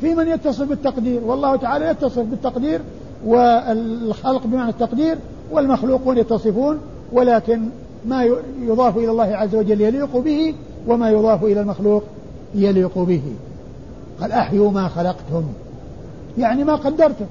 [0.00, 1.20] في من يتصف بالتقدير.
[1.24, 2.80] والله تعالى يتصف بالتقدير
[3.26, 5.16] والخلق بمعنى التقدير
[5.52, 6.78] والمخلوقون يتصفون
[7.12, 7.68] ولكن
[8.06, 8.28] ما
[8.62, 10.54] يضاف إلى الله عز وجل يليق به
[10.86, 12.02] وما يضاف إلى المخلوق
[12.54, 13.22] يليق به.
[14.20, 15.42] قال أحيوا ما خلقتم.
[16.38, 17.26] يعني ما قدرتم.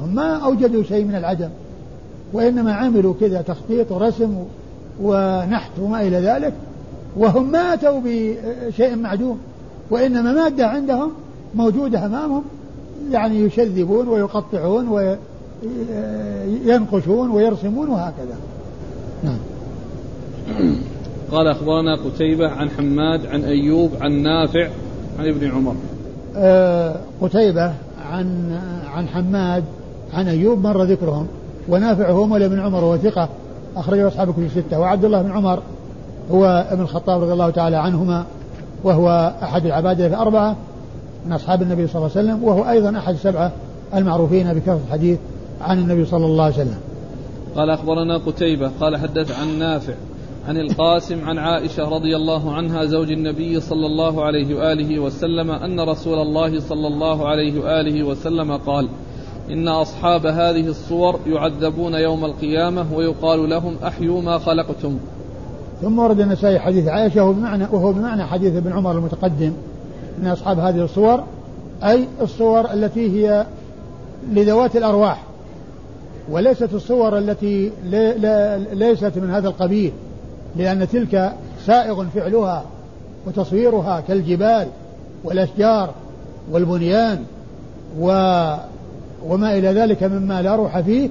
[0.00, 1.48] هم ما أوجدوا شيء من العدم
[2.32, 4.44] وإنما عملوا كذا تخطيط ورسم
[5.02, 6.52] ونحت وما إلى ذلك
[7.16, 9.38] وهم ما أتوا بشيء معدوم
[9.90, 11.12] وإنما مادة عندهم
[11.56, 12.42] موجودة أمامهم
[13.10, 14.88] يعني يشذبون ويقطعون
[16.64, 18.36] وينقشون ويرسمون وهكذا.
[19.24, 19.38] نعم.
[21.32, 24.68] قال أخبرنا قتيبة عن حماد عن أيوب عن نافع
[25.18, 25.74] عن ابن عمر.
[26.36, 27.72] آه قتيبة
[28.10, 28.58] عن
[28.94, 29.64] عن حماد
[30.14, 31.26] عن أيوب مر ذكرهم
[31.68, 33.28] ونافع هو مولى بن عمر وهو ثقة
[33.76, 35.62] أخرجه أصحاب كل ستة وعبد الله بن عمر
[36.30, 38.24] هو ابن الخطاب رضي الله تعالى عنهما
[38.84, 40.56] وهو أحد العبادة الأربعة
[41.26, 43.52] من أصحاب النبي صلى الله عليه وسلم وهو أيضا أحد السبعة
[43.94, 45.18] المعروفين بكثرة الحديث
[45.60, 46.78] عن النبي صلى الله عليه وسلم.
[47.56, 49.92] قال أخبرنا قتيبة قال حدث عن نافع
[50.48, 55.80] عن القاسم عن عائشة رضي الله عنها زوج النبي صلى الله عليه وآله وسلم أن
[55.80, 58.88] رسول الله صلى الله عليه وآله وسلم قال
[59.50, 64.98] إن أصحاب هذه الصور يعذبون يوم القيامة ويقال لهم أحيوا ما خلقتم.
[65.82, 69.52] ثم ورد النسائي حديث عائشة وهو بمعنى, وهو بمعنى حديث ابن عمر المتقدم.
[70.22, 71.24] من أصحاب هذه الصور
[71.84, 73.46] أي الصور التي هي
[74.32, 75.22] لذوات الأرواح
[76.30, 79.92] وليست الصور التي لي لي ليست من هذا القبيل
[80.56, 81.32] لأن تلك
[81.66, 82.64] سائغ فعلها
[83.26, 84.68] وتصويرها كالجبال
[85.24, 85.94] والأشجار
[86.50, 87.24] والبنيان
[87.98, 88.08] و
[89.26, 91.10] وما إلى ذلك مما لا روح فيه.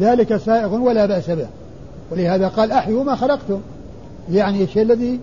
[0.00, 1.46] ذلك سائغ ولا بأس به.
[2.10, 3.60] ولهذا قال أحيوا ما خلقتم.
[4.30, 5.20] يعني الشيء الذي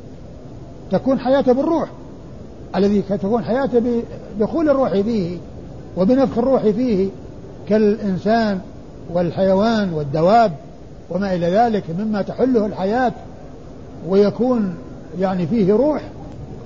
[0.92, 1.90] تكون حياته بالروح
[2.76, 4.04] الذي تكون حياته
[4.40, 5.38] بدخول الروح فيه
[5.98, 7.10] وبنفخ الروح فيه
[7.70, 8.60] كالإنسان
[9.14, 10.52] والحيوان والدواب
[11.10, 13.12] وما إلى ذلك مما تحله الحياة
[14.08, 14.76] ويكون
[15.20, 16.02] يعني فيه روح.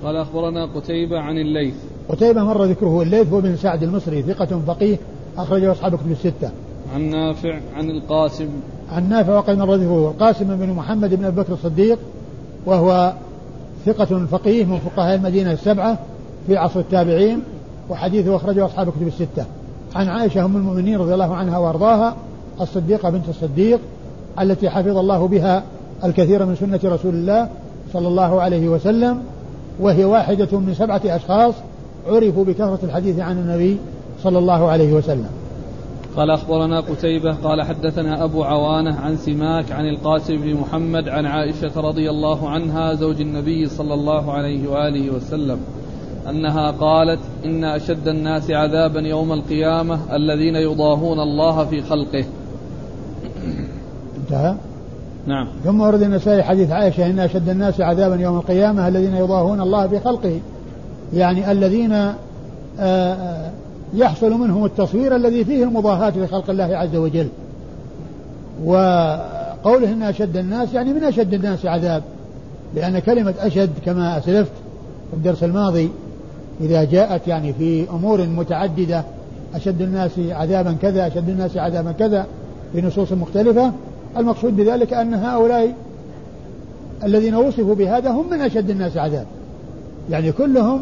[0.04, 1.74] قال أخبرنا قتيبة عن الليث.
[2.08, 4.96] قتيبة مر ذكره الليث هو بن سعد المصري ثقة فقيه
[5.38, 6.50] أخرجه أصحاب كتب الستة.
[6.94, 8.48] عن نافع عن القاسم
[8.92, 11.98] عن نافع وقد مر ذكره القاسم بن محمد بن أبي بكر الصديق
[12.66, 13.12] وهو
[13.86, 15.98] ثقة فقيه من فقهاء المدينة السبعة
[16.46, 17.42] في عصر التابعين
[17.90, 19.44] وحديثه أخرجه أصحاب كتب الستة.
[19.94, 22.16] عن عائشة أم المؤمنين رضي الله عنها وأرضاها
[22.60, 23.80] الصديقة بنت الصديق
[24.40, 25.62] التي حفظ الله بها
[26.04, 27.48] الكثير من سنة رسول الله
[27.92, 29.22] صلى الله عليه وسلم
[29.80, 31.54] وهي واحدة من سبعة أشخاص
[32.06, 33.76] عرفوا بكثرة الحديث عن النبي
[34.22, 35.28] صلى الله عليه وسلم.
[36.16, 41.80] قال أخبرنا قتيبة قال حدثنا أبو عوانة عن سماك عن القاسم بن محمد عن عائشة
[41.80, 45.60] رضي الله عنها زوج النبي صلى الله عليه وآله وسلم
[46.30, 52.24] أنها قالت إن أشد الناس عذابا يوم القيامة الذين يضاهون الله في خلقه.
[54.16, 54.54] انتهى؟
[55.26, 55.48] نعم.
[55.64, 60.00] ثم ورد النسائي حديث عائشة إن أشد الناس عذابا يوم القيامة الذين يضاهون الله في
[60.00, 60.40] خلقه.
[61.12, 62.14] يعني الذين آآ
[62.80, 63.50] آه، آآ
[63.94, 67.28] يحصل منهم التصوير الذي فيه المضاهاة لخلق الله عز وجل.
[68.64, 72.02] وقوله إن أشد الناس يعني من أشد الناس عذاب؟
[72.74, 74.52] لأن كلمة أشد كما أسلفت
[75.10, 75.90] في الدرس الماضي
[76.60, 79.04] إذا جاءت يعني في أمور متعددة
[79.54, 82.26] أشد الناس عذابا كذا أشد الناس عذابا كذا
[82.72, 83.72] في نصوص مختلفة
[84.16, 85.74] المقصود بذلك أن هؤلاء
[87.04, 89.26] الذين وصفوا بهذا هم من أشد الناس عذاب.
[90.10, 90.80] يعني كلهم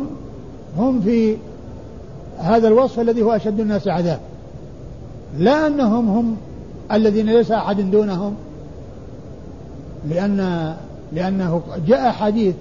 [0.78, 1.36] هم في
[2.38, 4.20] هذا الوصف الذي هو أشد الناس عذاب.
[5.38, 6.36] لا أنهم هم
[6.92, 8.34] الذين ليس أحد دونهم
[10.10, 10.74] لأن
[11.12, 12.54] لأنه جاء حديث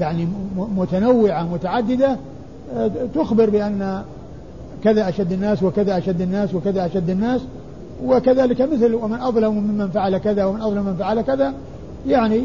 [0.00, 0.28] يعني
[0.76, 2.16] متنوعة متعددة
[3.14, 4.02] تخبر بأن
[4.84, 7.40] كذا أشد الناس وكذا أشد الناس وكذا أشد الناس
[8.04, 11.52] وكذلك مثل ومن أظلم ممن فعل كذا ومن أظلم من فعل كذا.
[12.06, 12.44] يعني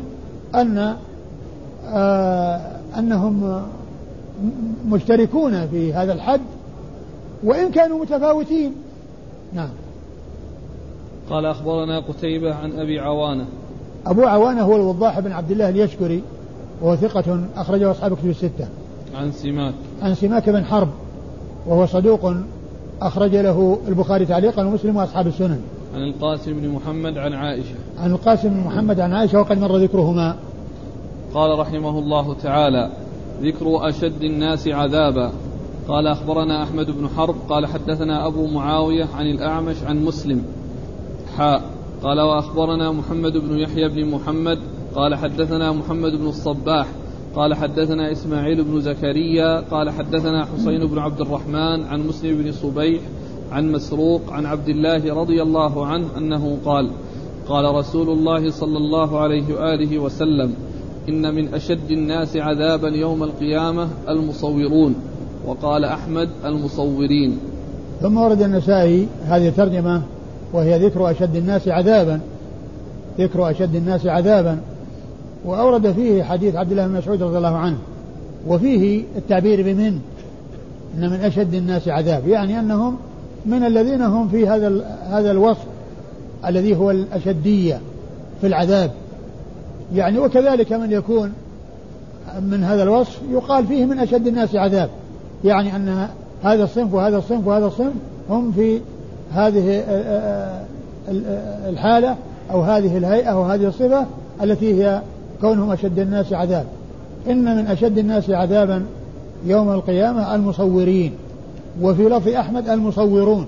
[0.56, 0.96] أن
[1.88, 2.62] آه
[2.98, 3.62] أنهم
[4.90, 6.42] مشتركون في هذا الحد
[7.44, 8.74] وإن كانوا متفاوتين.
[9.54, 9.70] نعم.
[11.30, 13.46] قال أخبرنا قتيبة عن أبي عوانة.
[14.06, 16.24] أبو عوانة هو الوضاح بن عبد الله اليشكري
[16.82, 18.68] وهو ثقة أخرجه أصحاب كتب الستة.
[19.16, 19.74] عن سماك.
[20.02, 20.90] عن سماك بن حرب
[21.68, 22.34] وهو صدوق
[23.02, 25.62] أخرج له البخاري تعليقا ومسلم وأصحاب السنن.
[25.96, 27.76] عن القاسم بن محمد عن عائشة.
[28.00, 30.36] عن القاسم بن محمد عن عائشة وقد مر ذكرهما.
[31.34, 32.92] قال رحمه الله تعالى
[33.42, 35.32] ذكر أشد الناس عذابا.
[35.88, 40.44] قال أخبرنا أحمد بن حرب قال حدثنا أبو معاوية عن الأعمش عن مسلم.
[41.38, 41.62] حاء
[42.04, 44.60] قال وأخبرنا محمد بن يحيى بن محمد
[44.96, 46.88] قال حدثنا محمد بن الصباح
[47.36, 53.02] قال حدثنا إسماعيل بن زكريا قال حدثنا حسين بن عبد الرحمن عن مسلم بن صبيح
[53.52, 56.90] عن مسروق عن عبد الله رضي الله عنه أنه قال
[57.48, 60.54] قال رسول الله صلى الله عليه وآله وسلم
[61.10, 64.96] إن من أشد الناس عذابا يوم القيامة المصورون.
[65.48, 67.38] وقال أحمد المصورين.
[68.02, 70.02] ثم ورد النسائي هذه الترجمة
[70.54, 72.20] وهي ذكر أشد الناس عذابا
[73.20, 74.60] ذكر أشد الناس عذابا.
[75.46, 77.78] وأورد فيه حديث عبد الله بن مسعود رضي الله عنه
[78.48, 80.00] وفيه التعبير بمن؟
[80.98, 82.28] إن من أشد الناس عذاب.
[82.28, 82.98] يعني أنهم
[83.46, 85.66] من الذين هم في هذا هذا الوصف
[86.46, 87.80] الذي هو الأشدية
[88.42, 88.92] في العذاب.
[89.96, 91.34] يعني وكذلك من يكون
[92.42, 94.90] من هذا الوصف يقال فيه من أشد الناس عذاب.
[95.44, 96.08] يعني أن
[96.44, 97.94] هذا الصنف وهذا الصنف وهذا الصنف
[98.30, 98.82] هم في
[99.32, 99.84] هذه
[101.70, 102.16] الحالة
[102.52, 104.06] أو هذه الهيئة أو هذه الصفة
[104.44, 105.02] التي هي
[105.42, 106.66] كونهم أشد الناس عذاب
[107.30, 108.86] إن من أشد الناس عذابا
[109.46, 111.12] يوم القيامة المصورين
[111.82, 113.48] وفي لفظ أحمد المصورون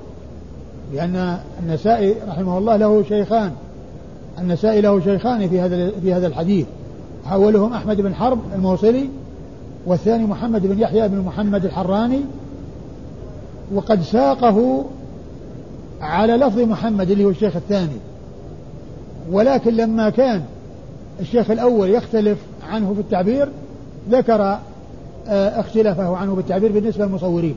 [0.93, 3.52] لأن النسائي رحمه الله له شيخان
[4.39, 6.65] النسائي له شيخان في هذا في هذا الحديث.
[7.32, 9.10] أولهم أحمد بن حرب الموصلي
[9.89, 12.21] والثاني محمد بن يحيى بن محمد الحراني
[13.73, 14.86] وقد ساقه
[16.02, 17.97] على لفظ محمد اللي هو الشيخ الثاني.
[19.32, 20.43] ولكن لما كان
[21.19, 22.38] الشيخ الأول يختلف
[22.69, 23.49] عنه في التعبير
[24.10, 24.41] ذكر
[25.28, 27.56] آه، اختلافه عنه بالتعبير بالنسبة للمصورين.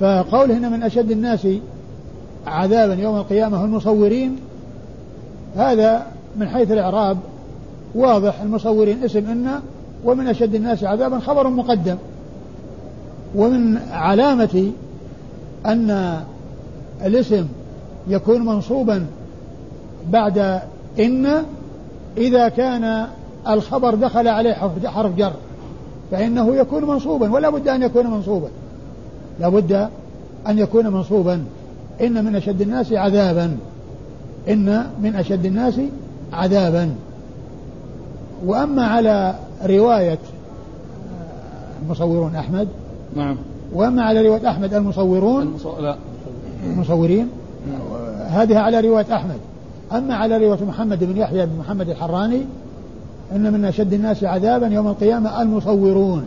[0.00, 1.46] فقوله إن من أشد الناس
[2.46, 4.36] عذابا يوم القيامة المصورين
[5.56, 6.06] هذا
[6.36, 7.18] من حيث الإعراب
[7.94, 8.40] واضح.
[8.40, 9.60] المصورين اسم إن
[10.04, 11.96] ومن أشد الناس عذابا خبر مقدم.
[13.34, 14.70] ومن علامة
[15.66, 16.20] أن
[17.04, 17.46] الاسم
[18.08, 19.06] يكون منصوبا
[20.10, 20.60] بعد
[21.00, 21.42] إن
[22.16, 23.06] إذا كان
[23.48, 25.32] الخبر دخل عليه حرف جر
[26.10, 28.48] فإنه يكون منصوبا ولا بد أن يكون منصوبا.
[29.40, 29.88] لا بد
[30.48, 31.44] أن يكون منصوبا.
[32.00, 33.56] إن من أشد الناس عذابا.
[34.48, 35.74] إن من أشد الناس
[36.32, 36.90] عذابا.
[38.46, 39.34] وأما على
[39.66, 40.18] رواية
[41.82, 42.68] المصورون أحمد.
[43.16, 43.36] نعم.
[43.72, 45.78] وأما على رواية أحمد المصورون المصو...
[45.78, 45.96] لا.
[46.66, 47.28] المصورين
[48.26, 49.38] هذه على رواية أحمد.
[49.92, 52.40] أما على رواية محمد بن يحيى بن محمد الحراني
[53.36, 56.24] إن من أشد الناس عذابا يوم القيامة المصورون.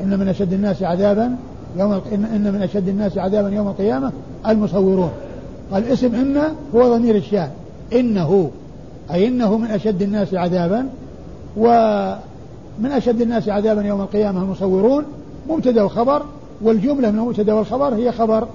[0.00, 1.36] إن من أشد الناس عذابا
[1.78, 4.12] يوم إن, إن من أشد الناس عذابا يوم القيامة
[4.48, 5.10] المصورون.
[5.74, 6.42] الاسم إن
[6.74, 7.50] هو ضمير الشان
[7.92, 8.50] إنه
[9.12, 10.86] أي إنه من أشد الناس عذابا
[11.56, 15.04] ومن أشد الناس عذابا يوم القيامة المصورون.
[15.48, 16.22] مبتدأ وخبر
[16.62, 18.46] والجملة من المبتدأ والخبر هي خبر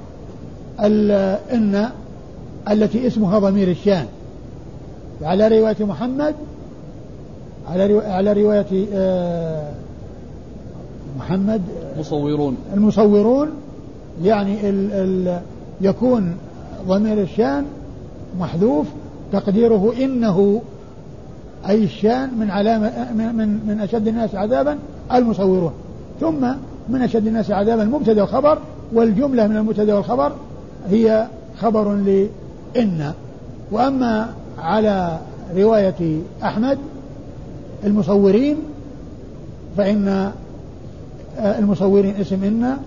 [0.79, 1.89] إن
[2.69, 4.05] التي اسمها ضمير الشان.
[5.21, 6.36] على رواية محمد
[7.69, 9.71] على رواية, على رواية آه،
[11.17, 11.62] محمد
[11.99, 13.49] مصورون المصورون.
[14.23, 15.41] يعني ال ال
[15.81, 16.36] يكون
[16.88, 17.65] ضمير الشان
[18.39, 18.88] محذوف
[19.31, 20.62] تقديره إنه
[21.69, 24.78] أي الشأن من علامة من من أشد الناس عذابا
[25.13, 25.71] المصورون.
[26.19, 26.47] ثم
[26.89, 28.58] من أشد الناس عذابا المبتدأ والخبر
[28.93, 30.32] والجملة من المبتدأ والخبر
[30.89, 31.28] هي
[31.60, 33.13] خبر لإن.
[33.71, 35.19] وأما على
[35.56, 36.78] رواية أحمد
[37.84, 38.58] المصورين
[39.78, 40.32] فإن
[41.39, 42.78] آه، المصورين اسم إن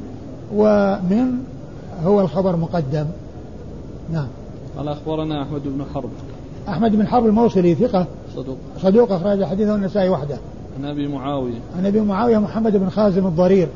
[0.55, 1.39] ومن
[2.05, 3.07] هو الخبر مقدم.
[4.13, 4.27] نعم.
[4.79, 6.11] قال أخبرنا أحمد بن حرب.
[6.69, 8.07] أحمد بن حرب الموصلي ثقة.
[8.39, 8.57] صدوق.
[8.83, 10.39] صدوق أخرج حديثه النسائي وحده.
[10.79, 11.59] عن أبي معاوية.
[11.79, 13.69] عن أبي معاوية محمد بن خازم الضرير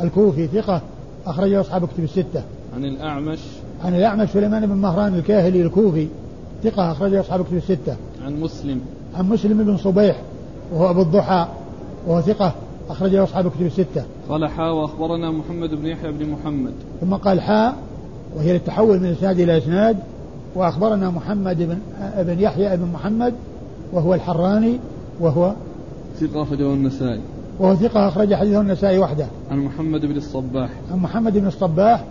[0.00, 0.80] الكوفي ثقة
[1.26, 2.42] أخرجه أصحاب كتب الستة.
[2.76, 3.38] عن الأعمش.
[3.84, 6.08] عن الأعمش سليمان بن مهران الكاهلي الكوفي
[6.64, 7.96] ثقة أخرجه أصحاب كتب الستة.
[8.24, 8.80] عن مسلم.
[9.14, 10.16] عن مسلم بن صبيح
[10.72, 11.46] وهو أبو الضحى
[12.06, 12.54] وهو ثقة
[12.90, 14.04] أخرجه أصحاب كتب الستة.
[14.28, 16.72] قال حاء وأخبرنا محمد بن يحيى بن محمد.
[17.00, 17.76] ثم قال حاء
[18.36, 19.96] وهي للتحول من إسناد إلى إسناد
[20.54, 21.78] وأخبرنا محمد بن
[22.18, 23.34] بن يحيى بن محمد
[23.92, 24.78] وهو الحراني
[25.20, 25.54] وهو
[26.20, 27.20] ثقة أخرجه النسائي
[27.58, 32.04] وهو ثقة أخرج حديثه النسائي وحده عن محمد بن الصباح عن محمد بن الصباح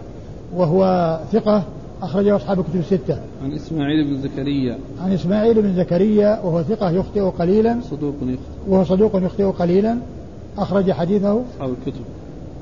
[0.55, 1.63] وهو ثقة
[2.01, 3.19] أخرجه أصحاب الكتب الستة.
[3.43, 4.77] عن إسماعيل بن زكريا.
[5.01, 7.77] عن إسماعيل بن زكريا وهو ثقة يخطئ قليلا.
[7.91, 8.37] صدوق يخطئ.
[8.67, 9.97] وهو صدوق يخطئ قليلا.
[10.57, 12.01] أخرج حديثه أصحاب الكتب.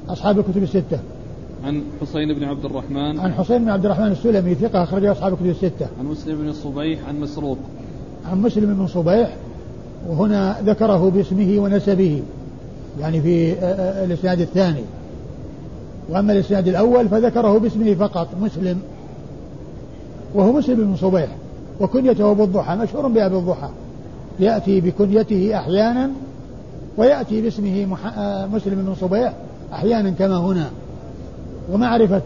[0.10, 1.00] أصحاب الكتب الستة.
[1.66, 3.20] عن حسين بن عبد الرحمن.
[3.20, 5.88] عن حسين بن عبد الرحمن السلمي ثقة أخرجه أصحاب الكتب الستة.
[6.00, 7.58] عن مسلم بن الصبيح عن مسروق.
[8.32, 9.36] عن مسلم بن صبيح
[10.10, 12.24] وهنا ذكره باسمه ونسبه
[13.00, 13.54] يعني في
[14.06, 14.84] الإسناد الثاني.
[16.10, 18.80] وأما الإسناد الأول فذكره باسمه فقط مسلم.
[20.34, 21.28] وهو مسلم بن صبيح
[21.80, 23.70] وكنيته أبو الضحى مشهور بأبي الضحى.
[24.40, 26.10] يأتي بكنيته أحيانا
[26.98, 27.98] ويأتي باسمه
[28.54, 29.34] مسلم بن صبيح
[29.74, 30.70] أحيانا كما هنا.
[31.72, 32.22] ومعرفة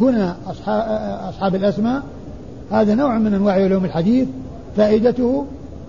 [0.00, 0.82] هنا أصحاب,
[1.28, 2.02] أصحاب الأسماء
[2.70, 4.28] هذا نوع من أنواع علوم الحديث.
[4.76, 5.44] فائدته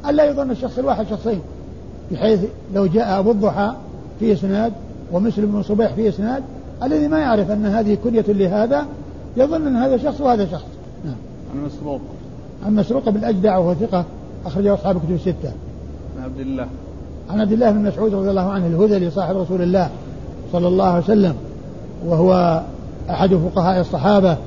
[0.09, 1.39] ألا يظن الشخص الواحد شخصين
[2.11, 2.39] بحيث
[2.75, 3.73] لو جاء أبو الضحى
[4.19, 4.73] في إسناد
[5.11, 6.43] ومسلم بن صبيح في إسناد
[6.83, 8.85] الذي ما يعرف أن هذه كنية لهذا
[9.37, 10.65] يظن أن هذا شخص وهذا شخص.
[11.05, 11.15] نعم.
[11.53, 12.01] عن مسروق.
[12.65, 14.05] عن مسروق بن الأجدع وهو ثقة
[14.45, 15.51] أخرجه أصحاب كتب الستة.
[16.17, 16.67] عن عبد الله.
[17.29, 19.89] عن عبد الله بن مسعود رضي الله عنه الهذلي صاحب رسول الله
[20.51, 21.35] صلى الله عليه وسلم
[22.05, 22.61] وهو
[23.09, 24.37] أحد فقهاء الصحابة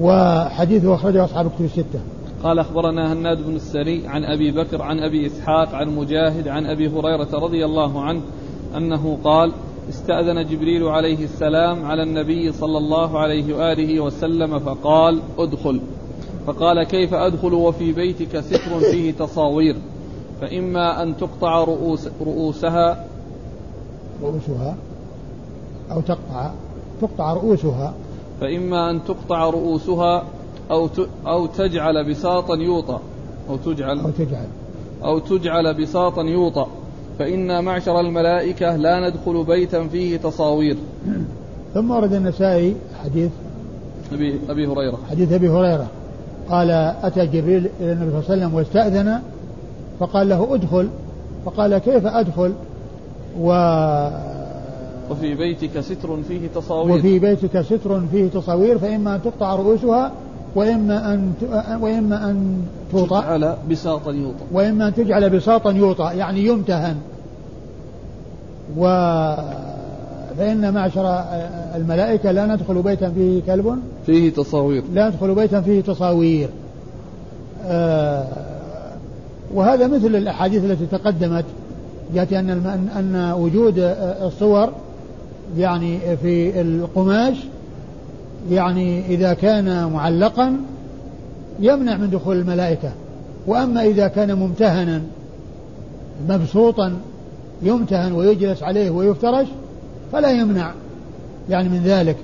[0.00, 2.00] وحديثه أخرجه أصحاب كتب الستة.
[2.42, 6.88] قال أخبرنا هناد بن السري عن أبي بكر عن أبي إسحاق عن مجاهد عن أبي
[6.88, 8.20] هريرة رضي الله عنه
[8.76, 9.52] أنه قال
[9.88, 15.80] استأذن جبريل عليه السلام على النبي صلى الله عليه وآله وسلم فقال ادخل.
[16.46, 19.76] فقال كيف أدخل وفي بيتك ستر فيه تصاوير؟
[20.40, 23.04] فإما أن تقطع رؤوس رؤوسها
[24.22, 24.76] رؤوسها
[25.90, 26.50] أو تقطع
[27.00, 27.94] تقطع رؤوسها.
[28.40, 30.24] فإما أن تقطع رؤوسها
[30.72, 30.88] أو
[31.26, 32.98] أو تجعل بساطا يوطى
[33.50, 34.00] أو تجعل.
[34.00, 34.46] أو تجعل.
[35.04, 36.66] أو تجعل بساطا يوطى
[37.18, 40.76] فإنا معشر الملائكة لا ندخل بيتا فيه تصاوير.
[41.74, 43.30] ثم ورد النسائي حديث
[44.12, 44.98] أبي, أبي هريرة.
[45.10, 45.86] حديث أبي هريرة.
[46.50, 46.70] قال
[47.02, 49.22] أتى جبريل إلى النبي صلى الله عليه وسلم واستأذن
[50.00, 50.88] فقال له ادخل.
[51.44, 52.52] فقال كيف أدخل؟
[53.40, 53.48] و
[55.10, 56.96] وفي بيتك ستر فيه تصاوير.
[56.96, 60.12] وفي بيتك ستر فيه تصاوير فإما أن تقطع رؤوسها
[60.54, 61.32] وإما أن
[61.80, 63.20] وإما أن توطأ.
[63.20, 64.44] تجعل بساطا يوطأ.
[64.52, 66.96] وإما أن تجعل بساطا يوطأ يعني يمتهن.
[68.76, 68.84] و
[70.38, 71.24] فإن معشر
[71.74, 73.78] الملائكة لا ندخل بيتا فيه كلب.
[74.06, 74.82] فيه تصاوير.
[74.94, 76.48] لا ندخل بيتا فيه تصاوير.
[77.66, 78.24] آه
[79.54, 81.44] وهذا مثل الأحاديث التي تقدمت.
[82.14, 82.50] يأتي أن
[82.96, 83.74] أن وجود
[84.22, 84.68] الصور
[85.58, 87.36] يعني في القماش
[88.50, 90.56] يعني إذا كان معلقا
[91.60, 92.90] يمنع من دخول الملائكة.
[93.46, 95.02] وأما إذا كان ممتهنا
[96.28, 96.96] مبسوطا
[97.62, 99.46] يمتهن ويجلس عليه ويفترش
[100.12, 100.72] فلا يمنع
[101.50, 102.16] يعني من ذلك.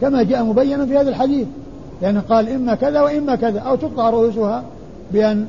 [0.00, 1.46] كما جاء مبينا في هذا الحديث
[2.02, 4.64] لأنه قال إما كذا وإما كذا أو تقطع رؤوسها
[5.12, 5.46] بأن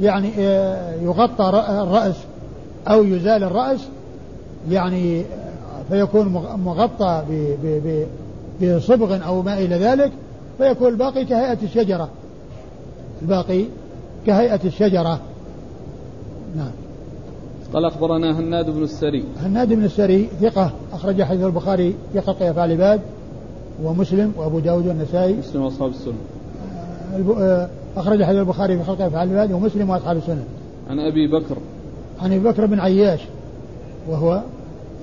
[0.00, 2.14] يعني آه، يغطى الرأس
[2.88, 3.80] أو يزال الرأس
[4.70, 5.22] يعني
[5.90, 6.28] فيكون
[6.64, 7.22] مغطى
[8.62, 10.12] بصبغ أو ما إلى ذلك
[10.58, 12.08] فيكون الباقي كهيئة الشجرة.
[13.22, 13.64] الباقي
[14.26, 15.20] كهيئة الشجرة.
[16.56, 16.70] نعم.
[17.74, 19.24] قال أخبرنا هناد بن السري.
[19.40, 23.00] هناد بن السري ثقة أخرج حديث البخاري في خلق أفعال العباد
[23.82, 25.34] ومسلم وأبو داود والنسائي.
[25.34, 26.14] مسلم وأصحاب السنة.
[27.38, 30.44] آه، أخرج حديث البخاري في خلق أفعال العباد ومسلم وأصحاب السنة.
[30.90, 31.56] عن أبي بكر.
[32.20, 33.20] عن أبي بكر بن عياش
[34.08, 34.42] وهو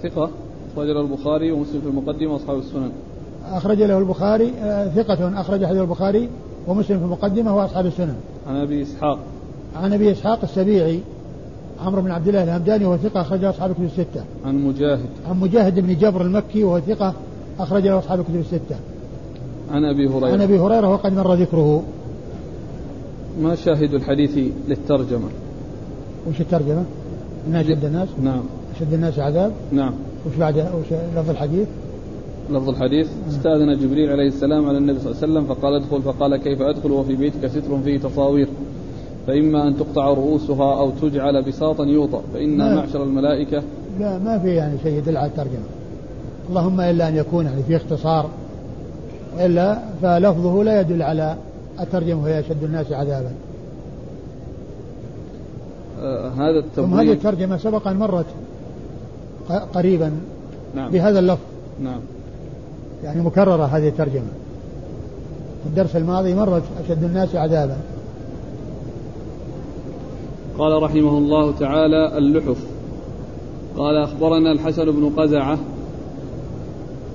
[0.04, 0.30] ثقة
[0.74, 2.92] أخرج البخاري ومسلم في المقدمة وأصحاب السنن
[3.52, 6.30] أخرج له البخاري آه، ثقة أخرج حديث البخاري
[6.68, 8.16] ومسلم في المقدمة وأصحاب السنن
[8.48, 9.20] عن أبي إسحاق
[9.76, 11.00] عن أبي إسحاق السبيعي
[11.86, 14.24] عمرو بن عبد الله الهمداني وهو ثقة أخرج أصحاب الكتب الستة.
[14.46, 15.10] عن مجاهد.
[15.30, 17.14] عن مجاهد بن جبر المكي وهو ثقة
[17.60, 18.76] أخرج له أصحاب الكتب الستة.
[19.72, 20.34] عن أبي هريرة.
[20.34, 21.84] عن أبي هريرة وقد مر ذكره.
[23.42, 24.38] ما شاهد الحديث
[24.68, 25.28] للترجمة؟
[26.30, 26.84] وش الترجمة؟
[27.48, 28.44] من أشد الناس؟ نعم.
[28.76, 29.94] أشد الناس عذاب؟ نعم.
[30.28, 31.68] وش بعد وش لفظ الحديث؟
[32.50, 36.36] لفظ الحديث استاذن جبريل عليه السلام على النبي صلى الله عليه وسلم فقال ادخل فقال
[36.36, 38.48] كيف أدخل وفي بيتك ستر فيه تصاوير؟
[39.28, 43.64] فإما أن تقطع رؤوسها أو تجعل بساطا يوطأ فإن معشر الملائكة
[44.00, 45.66] لا ما في يعني شيء يدل على الترجمة.
[46.50, 48.30] اللهم إلا أن يكون يعني في اختصار
[49.40, 51.36] إلا فلفظه لا يدل على
[51.80, 53.32] الترجمة وهي أشد الناس عذابا.
[56.02, 58.26] آه هذا ثم هذه الترجمة سبق أن مرت
[59.74, 60.12] قريبا
[60.76, 60.92] نعم.
[60.92, 61.42] بهذا اللفظ.
[61.84, 62.00] نعم.
[63.04, 64.28] يعني مكررة هذه الترجمة.
[65.64, 67.78] في الدرس الماضي مرت أشد الناس عذابا.
[70.58, 72.58] قال رحمه الله تعالى اللحف.
[73.78, 75.58] قال أخبرنا الحسن بن قزعة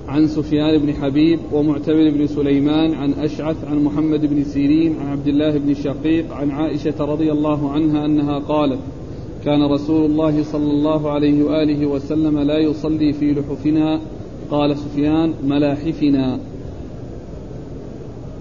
[0.09, 5.27] عن سفيان بن حبيب ومعتمر بن سليمان عن أشعث عن محمد بن سيرين عن عبد
[5.27, 8.79] الله بن شقيق عن عائشة رضي الله عنها أنها قالت
[9.45, 13.99] كان رسول الله صلى الله عليه وآله وسلم لا يصلي في لحفنا
[14.51, 16.39] قال سفيان ملاحفنا.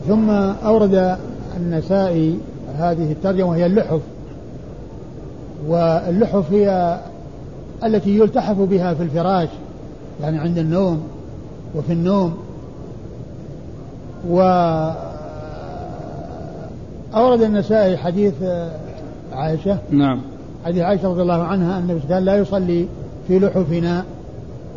[0.08, 0.30] ثم
[0.64, 1.16] أورد
[1.56, 2.38] النسائي
[2.78, 4.00] هذه الترجمة وهي اللحف.
[5.66, 6.98] واللحف هي
[7.84, 9.48] التي يلتحف بها في الفراش
[10.22, 11.02] يعني عند النوم
[11.74, 12.36] وفي النوم.
[14.30, 14.40] و
[17.14, 18.34] أورد النسائي حديث
[19.32, 19.78] عائشة.
[19.90, 20.20] نعم.
[20.64, 22.86] حديث عائشة رضي الله عنها أن النبي لا يصلي
[23.28, 24.04] في لحفنا.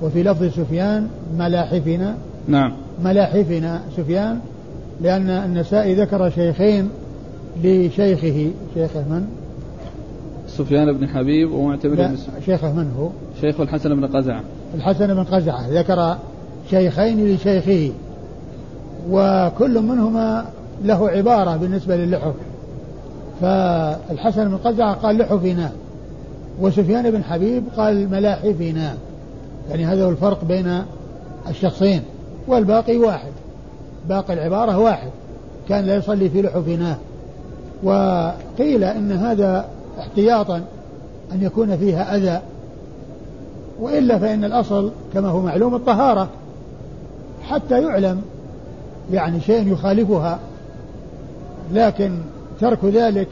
[0.02, 2.16] وفي لفظ سفيان ملاحفنا.
[2.48, 2.74] نعم.
[3.04, 4.40] ملاحفنا سفيان
[5.02, 6.90] لأن النسائي ذكر شيخين
[7.64, 8.52] لشيخه.
[8.74, 9.26] شيخه من؟
[10.48, 13.10] سفيان بن حبيب ومعتمر بن شيخه من هو؟
[13.42, 14.42] شيخ الحسن بن قزعة.
[14.76, 15.70] الحسن بن قزعة.
[15.70, 16.18] ذكر
[16.70, 17.94] شيخين لشيخه
[19.10, 20.46] وكل منهما
[20.84, 22.34] له عبارة بالنسبة للحف.
[23.42, 25.72] فالحسن بن قزعة قال لحفنا
[26.62, 28.94] وسفيان بن حبيب قال ملاحفنا.
[29.72, 30.84] يعني هذا هو الفرق بين
[31.50, 32.02] الشخصين
[32.48, 33.32] والباقي واحد.
[34.10, 35.10] باقي العبارة واحد.
[35.70, 36.98] كان لا يصلي في لحفنا
[37.84, 39.66] وقيل إن هذا
[40.00, 40.62] احتياطا
[41.32, 42.42] أن يكون فيها أذى.
[43.80, 46.30] وإلا فإن الأصل كما هو معلوم الطهارة.
[47.44, 48.22] حتى يعلم
[49.12, 50.40] يعني شيء يخالفها.
[51.74, 52.18] لكن
[52.60, 53.28] ترك ذلك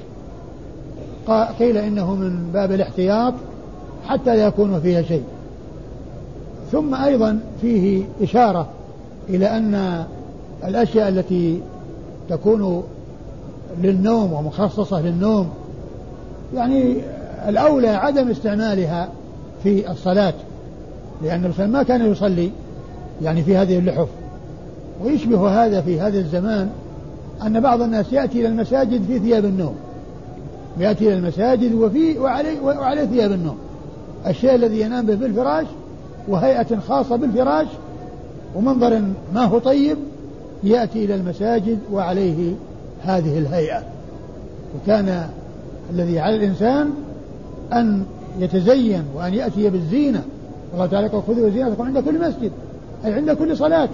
[1.60, 3.34] قيل إنه من باب الاحتياط
[4.08, 5.24] حتى لا يكون فيها شيء.
[6.72, 8.68] ثم أيضا فيه إشارة
[9.30, 10.04] إلى أن
[10.68, 11.62] الأشياء التي
[12.30, 12.84] تكون
[13.84, 15.50] للنوم ومخصصة للنوم
[16.56, 16.96] يعني
[17.48, 19.10] الأولى عدم استعمالها
[19.64, 20.34] في الصلاة
[21.24, 22.52] لأن الرسول ما كان يصلي
[23.22, 24.08] يعني في هذه اللحف.
[25.04, 26.70] ويشبه هذا في هذا الزمان
[27.46, 29.76] أن بعض الناس يأتي إلى المساجد في ثياب النوم.
[30.80, 33.58] يأتي إلى المساجد وفي وعليه, وعليه ثياب النوم.
[34.28, 35.66] الشيء الذي ينام به بالفراش
[36.30, 37.68] وهيئة خاصة بالفراش
[38.56, 39.02] ومنظر
[39.34, 39.98] ما هو طيب
[40.64, 42.54] يأتي إلى المساجد وعليه
[43.04, 43.84] هذه الهيئة.
[44.76, 45.30] وكان
[45.94, 46.90] الذي على الإنسان
[47.74, 48.04] أن
[48.40, 50.24] يتزين وأن يأتي بالزينة.
[50.74, 52.52] الله تعالى يقول خذوا زينتكم عند كل مسجد
[53.06, 53.90] أي عند كل صلاة.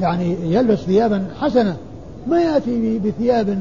[0.00, 1.76] يعني يلبس ثيابا حسنة
[2.26, 3.58] ما يأتي بثياب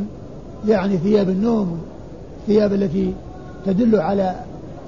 [0.68, 1.80] يعني ثياب النوم
[2.48, 3.14] ثياب التي
[3.66, 4.36] تدل على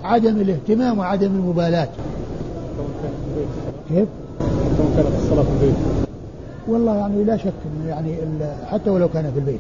[0.03, 1.87] عدم الاهتمام وعدم المبالاة.
[3.89, 4.07] كيف؟
[4.95, 5.75] كانت الصلاة في البيت؟
[6.67, 8.15] والله يعني لا شك إنه يعني
[8.65, 9.59] حتى ولو كان في البيت.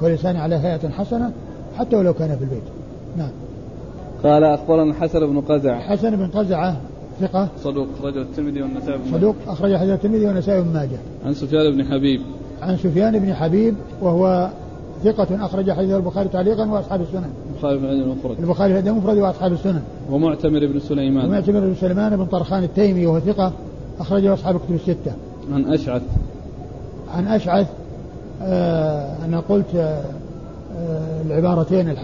[0.00, 1.32] كل إنسان على هيئة حسنة
[1.78, 2.62] حتى ولو كان في البيت.
[3.16, 3.30] نعم.
[4.24, 6.76] قال أخبرنا الحسن بن قزعه حسن بن قزعه
[7.20, 7.48] ثقة.
[7.64, 10.98] صدوق أخرجه الترمذي والنسائي بن صدوق أخرج حديث الترمذي والنسائي بن ماجه.
[11.24, 12.20] عن سفيان بن حبيب.
[12.62, 14.50] عن سفيان بن حبيب وهو
[15.04, 17.30] ثقة أخرج حديث البخاري تعليقا وأصحاب السنن.
[17.64, 18.38] البخاري في الأدب المفرد.
[18.40, 19.82] البخاري في الأدب المفرد وأصحاب السنن.
[20.10, 21.28] ومعتمر بن سليمان.
[21.28, 23.52] ومعتمر بن سليمان بن طرخان التيمي وهو ثقة
[24.00, 25.12] أخرجه أصحاب الكتب الستة.
[25.52, 26.02] عن أشعث.
[27.14, 27.66] عن أشعث
[28.42, 30.02] آه أنا قلت آه
[31.26, 31.96] العبارتين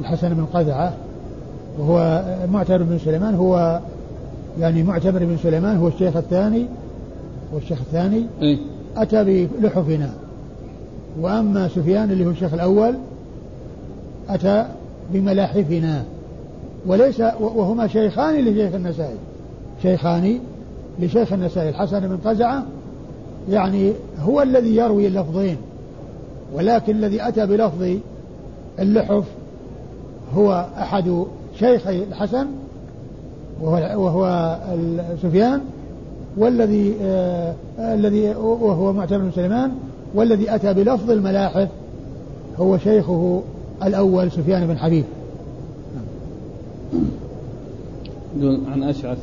[0.00, 0.92] الحسن بن قذعة
[1.78, 3.80] وهو معتمر بن سليمان هو
[4.60, 6.66] يعني معتمر بن سليمان هو الشيخ الثاني
[7.52, 8.58] والشيخ الثاني إيه؟
[8.96, 10.10] أتى بلحفنا
[11.20, 12.94] وأما سفيان اللي هو الشيخ الأول
[14.28, 14.66] أتى
[15.12, 16.04] بملاحفنا.
[16.86, 19.16] وليس وهما شيخان لشيخ النسائي.
[19.82, 20.38] شيخان
[20.98, 22.62] لشيخ النسائي الحسن بن قزعة.
[23.50, 25.56] يعني هو الذي يروي اللفظين.
[26.54, 27.96] ولكن الذي أتى بلفظ
[28.78, 29.24] اللحف
[30.36, 31.24] هو أحد
[31.58, 32.46] شيخي الحسن
[33.62, 34.56] وهو, وهو
[35.22, 35.60] سفيان
[36.36, 39.72] والذي آه الذي وهو معتمر بن سليمان
[40.14, 41.68] والذي أتى بلفظ الملاحف
[42.58, 43.42] هو شيخه
[43.82, 45.04] الأول سفيان بن حبيب
[48.42, 49.18] عن أشعث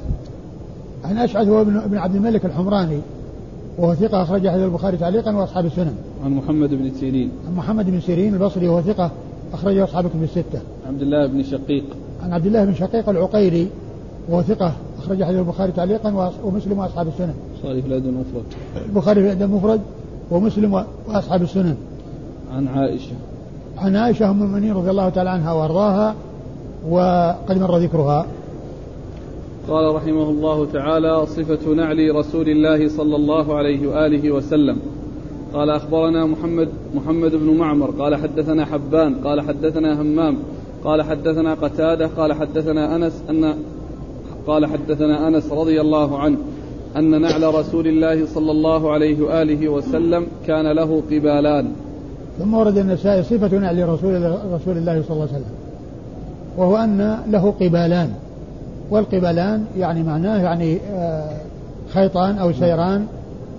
[1.04, 3.00] عن أشعث هو ابن عبد الملك الحمراني
[3.78, 5.94] وهو ثقة أخرج حديث البخاري تعليقا وأصحاب السنن.
[6.26, 7.32] عن محمد بن سيرين.
[7.48, 9.12] عن محمد بن سيرين البصري وهو ثقة
[9.54, 10.62] أخرجه أصحاب الكتب الستة.
[10.88, 11.84] عبد الله بن شقيق.
[12.24, 13.68] عن عبد الله بن شقيق العقيري
[14.30, 17.34] وهو ثقة أخرج حديث البخاري تعليقا ومسلم وأصحاب السنن.
[17.56, 18.44] البخاري في الأدب المفرد.
[18.90, 19.82] البخاري في الأدب المفرد
[20.32, 21.76] ومسلم وأصحاب السنن.
[22.54, 23.16] عن عائشة.
[23.82, 26.16] عن عائشة أم المؤمنين رضي الله تعالى عنها وأرضاها
[26.90, 28.26] وقد مر ذكرها.
[29.70, 34.78] قال رحمه الله تعالى صفة نعل رسول الله صلى الله عليه وآله وسلم.
[35.54, 37.92] قال أخبرنا محمد محمد بن معمر.
[38.00, 39.16] قال حدثنا حبان.
[39.16, 40.38] قال حدثنا همام.
[40.84, 42.08] قال حدثنا قتادة.
[42.08, 43.54] قال حدثنا أنس أن
[44.48, 46.38] قال حدثنا أنس رضي الله عنه
[46.98, 51.72] أن نعل رسول الله صلى الله عليه وآله وسلم كان له قبالان.
[52.40, 55.56] ثم ورد النسائي صفة نعل رسول الله صلى الله عليه وسلم
[56.58, 58.10] وهو أن له قبالان
[58.90, 60.78] والقبلان يعني معناه يعني
[61.94, 63.06] خيطان أو سيران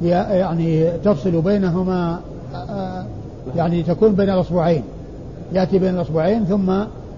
[0.02, 2.20] يعني تفصل بينهما
[3.56, 4.82] يعني تكون بين الأصبعين
[5.52, 6.72] يأتي بين الأصبعين ثم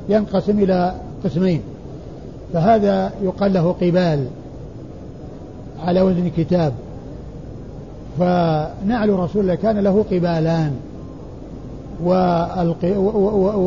[0.09, 0.95] ينقسم إلى
[1.25, 1.61] قسمين.
[2.53, 4.27] فهذا يقال له قبال
[5.85, 6.73] على وزن كتاب.
[8.19, 10.73] فنعل رسول الله كان له قبالان.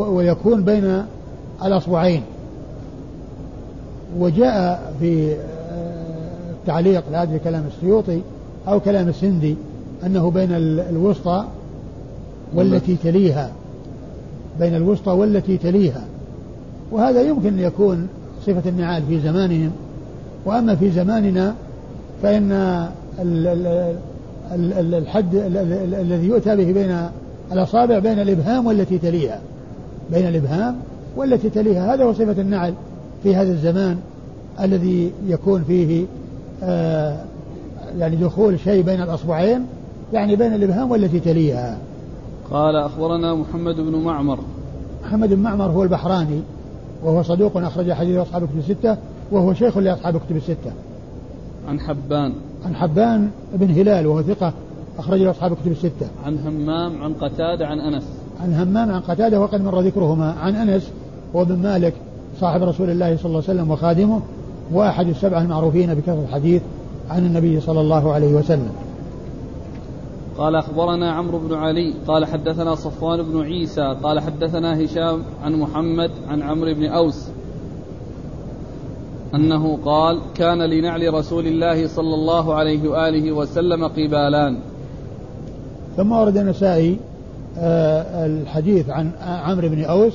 [0.10, 1.04] ويكون بين
[1.66, 2.22] الأصبعين.
[4.20, 5.36] وجاء في
[6.52, 8.22] التعليق لهذا كلام السيوطي
[8.68, 9.56] أو كلام السندي
[10.06, 10.50] أنه بين
[10.90, 11.46] الوسطى
[12.54, 13.52] والتي تليها.
[14.60, 16.04] بين الوسطى والتي تليها.
[16.92, 18.08] وهذا يمكن أن يكون
[18.46, 19.72] صفة النعال في زمانهم.
[20.46, 21.56] وأما في زماننا
[22.24, 22.88] فإن
[24.94, 25.36] الحد
[26.00, 26.98] الذي يؤتى به بين
[27.52, 29.40] الأصابع بين الإبهام والتي تليها.
[30.12, 30.76] بين الإبهام
[31.16, 31.94] والتي تليها.
[31.94, 32.74] هذا هو صفة النعل
[33.24, 33.98] في هذا الزمان
[34.62, 36.06] الذي يكون فيه
[36.64, 37.18] آه
[37.98, 39.66] يعني دخول شيء بين الأصبعين
[40.14, 41.78] يعني بين الإبهام والتي تليها.
[42.52, 44.40] قال أخبرنا محمد بن معمر.
[45.04, 46.42] محمد بن معمر هو البحراني
[47.04, 48.98] وهو صدوق أخرج حديث أصحاب الكتب الستة
[49.32, 50.72] وهو شيخ لأصحاب الكتب الستة.
[51.68, 52.34] عن حبان.
[52.66, 54.54] عن حبان بن هلال وهو ثقة
[55.00, 56.08] أخرج له أصحاب الكتب الستة.
[56.26, 58.04] عن همام عن قتادة عن أنس.
[58.42, 60.32] عن همام عن قتادة وقد مر ذكرهما.
[60.32, 60.92] عن أنس
[61.34, 61.94] وابن مالك
[62.40, 64.22] صاحب رسول الله صلى الله عليه وسلم وخادمه
[64.74, 66.62] وأحد السبعة المعروفين بكثرة الحديث
[67.10, 68.72] عن النبي صلى الله عليه وسلم.
[70.38, 76.12] قال أخبرنا عمرو بن علي قال حدثنا صفوان بن عيسى قال حدثنا هشام عن محمد
[76.30, 77.28] عن عمرو بن أوس
[79.36, 84.58] أنه قال كان لنعل رسول الله صلى الله عليه وآله وسلم قبالان.
[85.98, 86.98] ثم ورد النسائي
[87.58, 90.14] آه الحديث عن عمرو بن أوس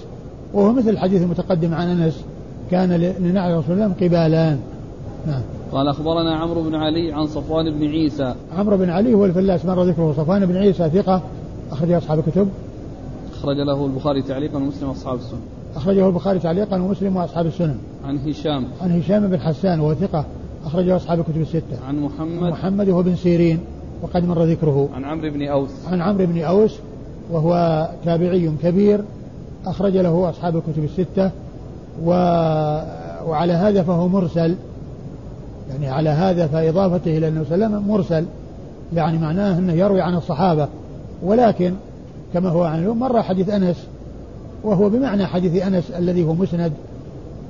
[0.55, 2.25] وهو مثل الحديث المتقدم عن أنس
[2.71, 4.59] كان لنعل رسول الله قبالان.
[5.27, 5.41] نعم.
[5.73, 8.35] قال أخبرنا عمرو بن علي عن صفوان بن عيسى.
[8.57, 10.15] عمرو بن علي هو الفلاس مر ذكره.
[10.17, 11.23] صفوان بن عيسى ثقة
[11.73, 12.49] أخرج أصحاب الكتب.
[13.39, 15.41] أخرج له البخاري تعليقا ومسلم وأصحاب السنن.
[15.77, 17.77] أخرجه البخاري تعليقا ومسلم وأصحاب السنن.
[18.05, 18.65] عن هشام.
[18.83, 20.25] عن هشام بن حسان وهو ثقة
[20.67, 21.87] أخرجه أصحاب الكتب الستة.
[21.89, 22.51] عن محمد.
[22.51, 23.59] محمد وهو بن سيرين.
[24.03, 25.71] وقد مر ذكره عن عمرو بن أوس.
[25.87, 26.79] عن عمرو بن أوس
[27.31, 29.01] وهو تابعي كبير
[29.67, 31.31] أخرج له أصحاب الكتب الستة
[32.05, 32.11] و...
[33.27, 34.55] وعلى هذا فهو مرسل.
[35.71, 38.25] يعني على هذا فإضافته إلى النبي صلى الله عليه وسلم مرسل.
[38.95, 40.69] يعني معناه أنه يروي عن الصحابة.
[41.23, 41.75] ولكن
[42.35, 43.87] كما هو معلوم مر حديث أنس
[44.65, 46.73] وهو بمعنى حديث أنس الذي هو مسند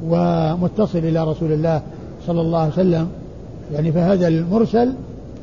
[0.09, 1.82] ومتصل إلى رسول الله
[2.26, 3.09] صلى الله عليه وسلم.
[3.72, 4.92] يعني فهذا المرسل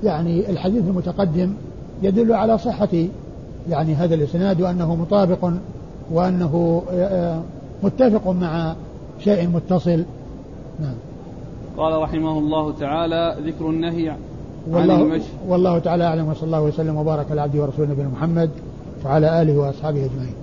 [0.04, 1.54] يعني الحديث المتقدم
[2.04, 2.90] يدل على صحة
[3.70, 5.52] يعني هذا الإسناد وأنه مطابق
[6.12, 7.42] وأنه آه،
[7.84, 8.76] متفق مع
[9.20, 10.04] شيء متصل.
[10.80, 10.96] نعم.
[11.78, 14.16] قال رحمه الله تعالى ذكر النهي
[14.72, 18.50] والله, والله تعالى أعلم وصلى الله وسلم وبارك على عبده ورسوله نبينا محمد
[19.06, 20.34] وعلى آله وأصحابه أجمعين.